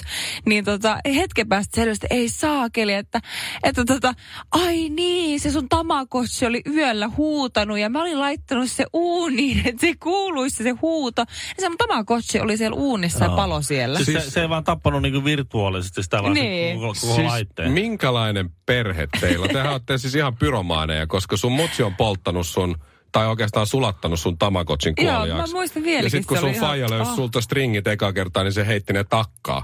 Niin 0.46 0.64
tota, 0.64 0.98
hetken 1.14 1.48
päästä 1.48 1.76
selvisi, 1.76 2.00
että 2.04 2.14
ei 2.14 2.28
saakeli, 2.28 2.92
että, 2.92 3.20
että 3.62 3.84
tota, 3.84 4.14
ai 4.52 4.88
niin, 4.88 5.40
se 5.40 5.50
sun 5.50 5.68
tamakossi 5.68 6.46
oli 6.46 6.62
yöllä 6.74 7.08
huutanut 7.16 7.78
ja 7.78 7.88
mä 7.88 8.00
olin 8.02 8.20
laittanut 8.20 8.70
se 8.70 8.84
uuniin, 8.92 9.58
että 9.68 9.80
se 9.80 9.92
kuuluisi 10.02 10.62
se 10.64 10.70
huuto. 10.70 11.20
Ja 11.20 11.60
se 11.60 11.68
mun 11.68 11.78
tamakossi 11.78 12.40
oli 12.40 12.56
siellä 12.56 12.76
uunissa 12.76 13.24
ja 13.24 13.26
Joo. 13.26 13.36
palo 13.36 13.62
siellä. 13.62 13.98
Siis, 14.04 14.24
se, 14.24 14.30
se 14.30 14.40
ei 14.40 14.48
vaan 14.48 14.64
tappanut 14.64 15.02
niinku 15.02 15.24
virtuaalisesti 15.24 16.02
sitä 16.02 16.22
vaan 16.22 16.32
Niin. 16.34 16.76
koko, 16.80 16.86
koko 17.00 17.14
Siis 17.14 17.26
laitteen. 17.26 17.72
minkälainen 17.72 18.50
perhe 18.66 19.08
teillä? 19.20 19.48
Tehän 19.48 19.72
olette 19.72 19.98
siis 19.98 20.14
ihan 20.14 20.36
pyromaaneja, 20.36 21.06
koska 21.06 21.36
sun 21.36 21.52
mutsi 21.52 21.82
on 21.82 21.96
polttanut 21.96 22.46
sun 22.46 22.76
tai 23.12 23.26
oikeastaan 23.28 23.66
sulattanut 23.66 24.20
sun 24.20 24.38
Tamagotchin 24.38 24.94
Joo, 25.00 25.16
kuoliaaksi. 25.16 25.52
mä 25.52 25.58
muistan 25.58 25.82
vieläkin, 25.82 26.06
Ja 26.06 26.10
sitten 26.10 26.26
kun 26.26 26.38
sun 26.38 26.48
ihan- 26.48 26.60
faija 26.68 26.90
löysi 26.90 27.10
ah. 27.10 27.16
sulta 27.16 27.40
stringit 27.40 27.86
eka 27.86 28.12
kertaa, 28.12 28.42
niin 28.42 28.52
se 28.52 28.66
heitti 28.66 28.92
ne 28.92 29.04
takkaa. 29.04 29.62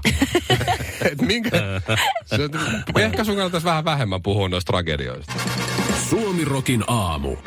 Et 1.11 1.21
minkä... 1.21 1.49
se, 2.25 2.37
ehkä 3.01 3.23
sun 3.23 3.35
kannattaisi 3.35 3.65
vähän 3.65 3.85
vähemmän 3.85 4.21
puhua 4.21 4.49
noista 4.49 4.71
tragedioista. 4.71 5.33
Suomirokin 6.09 6.83
aamu. 6.87 7.37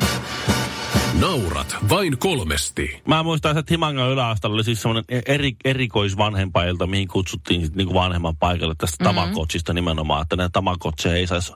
Naurat 1.19 1.75
vain 1.89 2.17
kolmesti. 2.17 3.01
Mä 3.07 3.23
muistan, 3.23 3.57
että 3.57 3.73
Himangan 3.73 4.09
yläasteella 4.09 4.55
oli 4.55 4.63
siis 4.63 4.81
semmoinen 4.81 5.03
eri, 5.25 5.55
erikoisvanhempailta, 5.65 6.87
mihin 6.87 7.07
kutsuttiin 7.07 7.65
sit 7.65 7.75
niinku 7.75 7.93
vanhemman 7.93 8.37
paikalle 8.37 8.75
tästä 8.77 9.03
mm-hmm. 9.03 9.19
tamakotsista 9.19 9.73
nimenomaan, 9.73 10.21
että 10.21 10.35
ne 10.35 10.49
tamakotseja 10.53 11.15
ei 11.15 11.27
saisi 11.27 11.53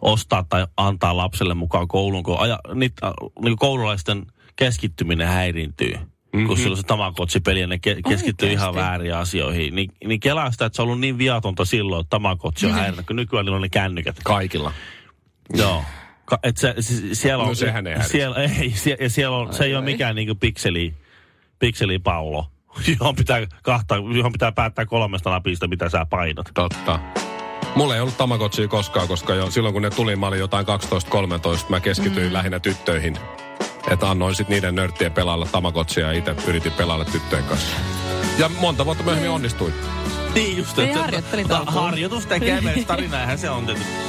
ostaa 0.00 0.44
tai 0.48 0.66
antaa 0.76 1.16
lapselle 1.16 1.54
mukaan 1.54 1.88
kouluun, 1.88 2.22
kun 2.22 2.38
aja, 2.38 2.58
niitä, 2.74 3.12
niinku 3.42 3.56
koululaisten 3.56 4.26
keskittyminen 4.56 5.28
häiriintyy. 5.28 5.94
Mm-hmm. 5.94 6.46
Kun 6.46 6.56
silloin 6.56 6.76
se 6.76 6.86
Tamagotchi-peli 6.86 7.60
ja 7.60 7.66
ne 7.66 7.76
ke- 7.76 8.08
keskittyy 8.08 8.52
ihan 8.52 8.74
väärin 8.74 9.14
asioihin. 9.14 9.74
Ni, 9.74 9.88
niin 10.04 10.20
kelaa 10.20 10.50
sitä, 10.50 10.66
että 10.66 10.76
se 10.76 10.82
on 10.82 10.88
ollut 10.88 11.00
niin 11.00 11.18
viatonta 11.18 11.64
silloin, 11.64 12.00
että 12.00 12.10
Tamagotchi 12.10 12.66
on 12.66 12.72
häirinyt, 12.72 13.06
kun 13.06 13.16
nykyään 13.16 13.46
niillä 13.46 13.56
on 13.56 13.62
ne 13.62 13.68
kännykät. 13.68 14.16
Kaikilla. 14.24 14.72
Joo. 15.56 15.84
Ka, 16.28 16.38
et 16.42 16.56
se, 16.56 16.74
se, 16.80 16.94
siellä 17.14 17.42
on, 17.42 17.48
No 17.48 17.54
sehän 17.54 17.86
ei 17.86 17.92
häiritse. 17.94 18.12
siellä, 18.12 18.36
ei, 18.36 18.70
sie, 18.70 18.96
ja 19.00 19.10
siellä 19.10 19.36
on, 19.36 19.52
se 19.52 19.64
ei 19.64 19.74
ole 19.74 19.84
mikään 19.84 20.16
niinku 20.16 20.34
pikseli, 20.34 20.94
pikselipallo, 21.58 22.46
johon 23.00 23.16
pitää, 23.16 23.46
kahta, 23.62 23.94
johon 24.16 24.32
pitää 24.32 24.52
päättää 24.52 24.86
kolmesta 24.86 25.30
napista, 25.30 25.68
mitä 25.68 25.88
sä 25.88 26.06
painat. 26.10 26.46
Totta. 26.54 27.00
Mulla 27.74 27.94
ei 27.94 28.00
ollut 28.00 28.16
Tamagotchia 28.16 28.68
koskaan, 28.68 29.08
koska 29.08 29.34
jo 29.34 29.50
silloin 29.50 29.72
kun 29.72 29.82
ne 29.82 29.90
tuli, 29.90 30.16
mä 30.16 30.26
olin 30.26 30.38
jotain 30.38 30.66
12-13, 30.66 30.70
mä 31.68 31.80
keskityin 31.80 32.26
mm. 32.26 32.32
lähinnä 32.32 32.60
tyttöihin. 32.60 33.18
Että 33.90 34.10
annoin 34.10 34.34
sit 34.34 34.48
niiden 34.48 34.74
nörttien 34.74 35.12
pelailla 35.12 35.46
Tamagotchia 35.52 36.06
ja 36.06 36.18
itse 36.18 36.34
yritin 36.46 36.72
pelailla 36.72 37.04
tyttöjen 37.04 37.44
kanssa. 37.44 37.76
Ja 38.38 38.48
monta 38.48 38.84
vuotta 38.84 39.04
myöhemmin 39.04 39.30
onnistuin. 39.30 39.74
Niin 40.34 40.56
just, 40.56 40.78
että 40.78 40.98
harjoittelit 40.98 41.48
ta- 41.48 41.58
alkuun. 41.58 41.82
harjoitus 41.82 42.26
tekee 42.26 42.60
meistä 42.60 42.86
tarinaa, 42.86 43.20
eihän 43.20 43.38
se 43.38 43.50
on 43.50 43.66
tietysti. 43.66 44.07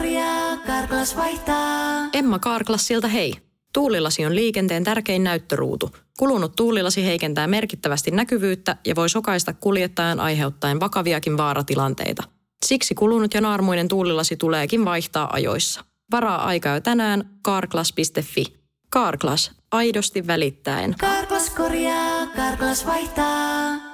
Karklas 0.00 0.16
korjaa, 0.16 0.56
Karklas 0.56 1.16
vaihtaa. 1.16 2.08
Emma 2.12 2.38
Karklassilta 2.38 3.08
hei. 3.08 3.34
Tuulilasi 3.72 4.26
on 4.26 4.34
liikenteen 4.34 4.84
tärkein 4.84 5.24
näyttöruutu. 5.24 5.90
Kulunut 6.18 6.56
tuulilasi 6.56 7.04
heikentää 7.04 7.46
merkittävästi 7.46 8.10
näkyvyyttä 8.10 8.76
ja 8.86 8.94
voi 8.94 9.08
sokaista 9.08 9.52
kuljettajan 9.52 10.20
aiheuttaen 10.20 10.80
vakaviakin 10.80 11.36
vaaratilanteita. 11.36 12.22
Siksi 12.66 12.94
kulunut 12.94 13.34
ja 13.34 13.40
naarmuinen 13.40 13.88
tuulilasi 13.88 14.36
tuleekin 14.36 14.84
vaihtaa 14.84 15.28
ajoissa. 15.32 15.84
Varaa 16.10 16.44
aikaa 16.44 16.74
jo 16.74 16.80
tänään 16.80 17.30
carglass.fi. 17.44 18.44
Carglass, 18.92 19.52
aidosti 19.72 20.26
välittäen. 20.26 20.94
Karklas 21.00 21.50
korjaa, 21.50 22.26
Karklas 22.26 22.86
vaihtaa. 22.86 23.89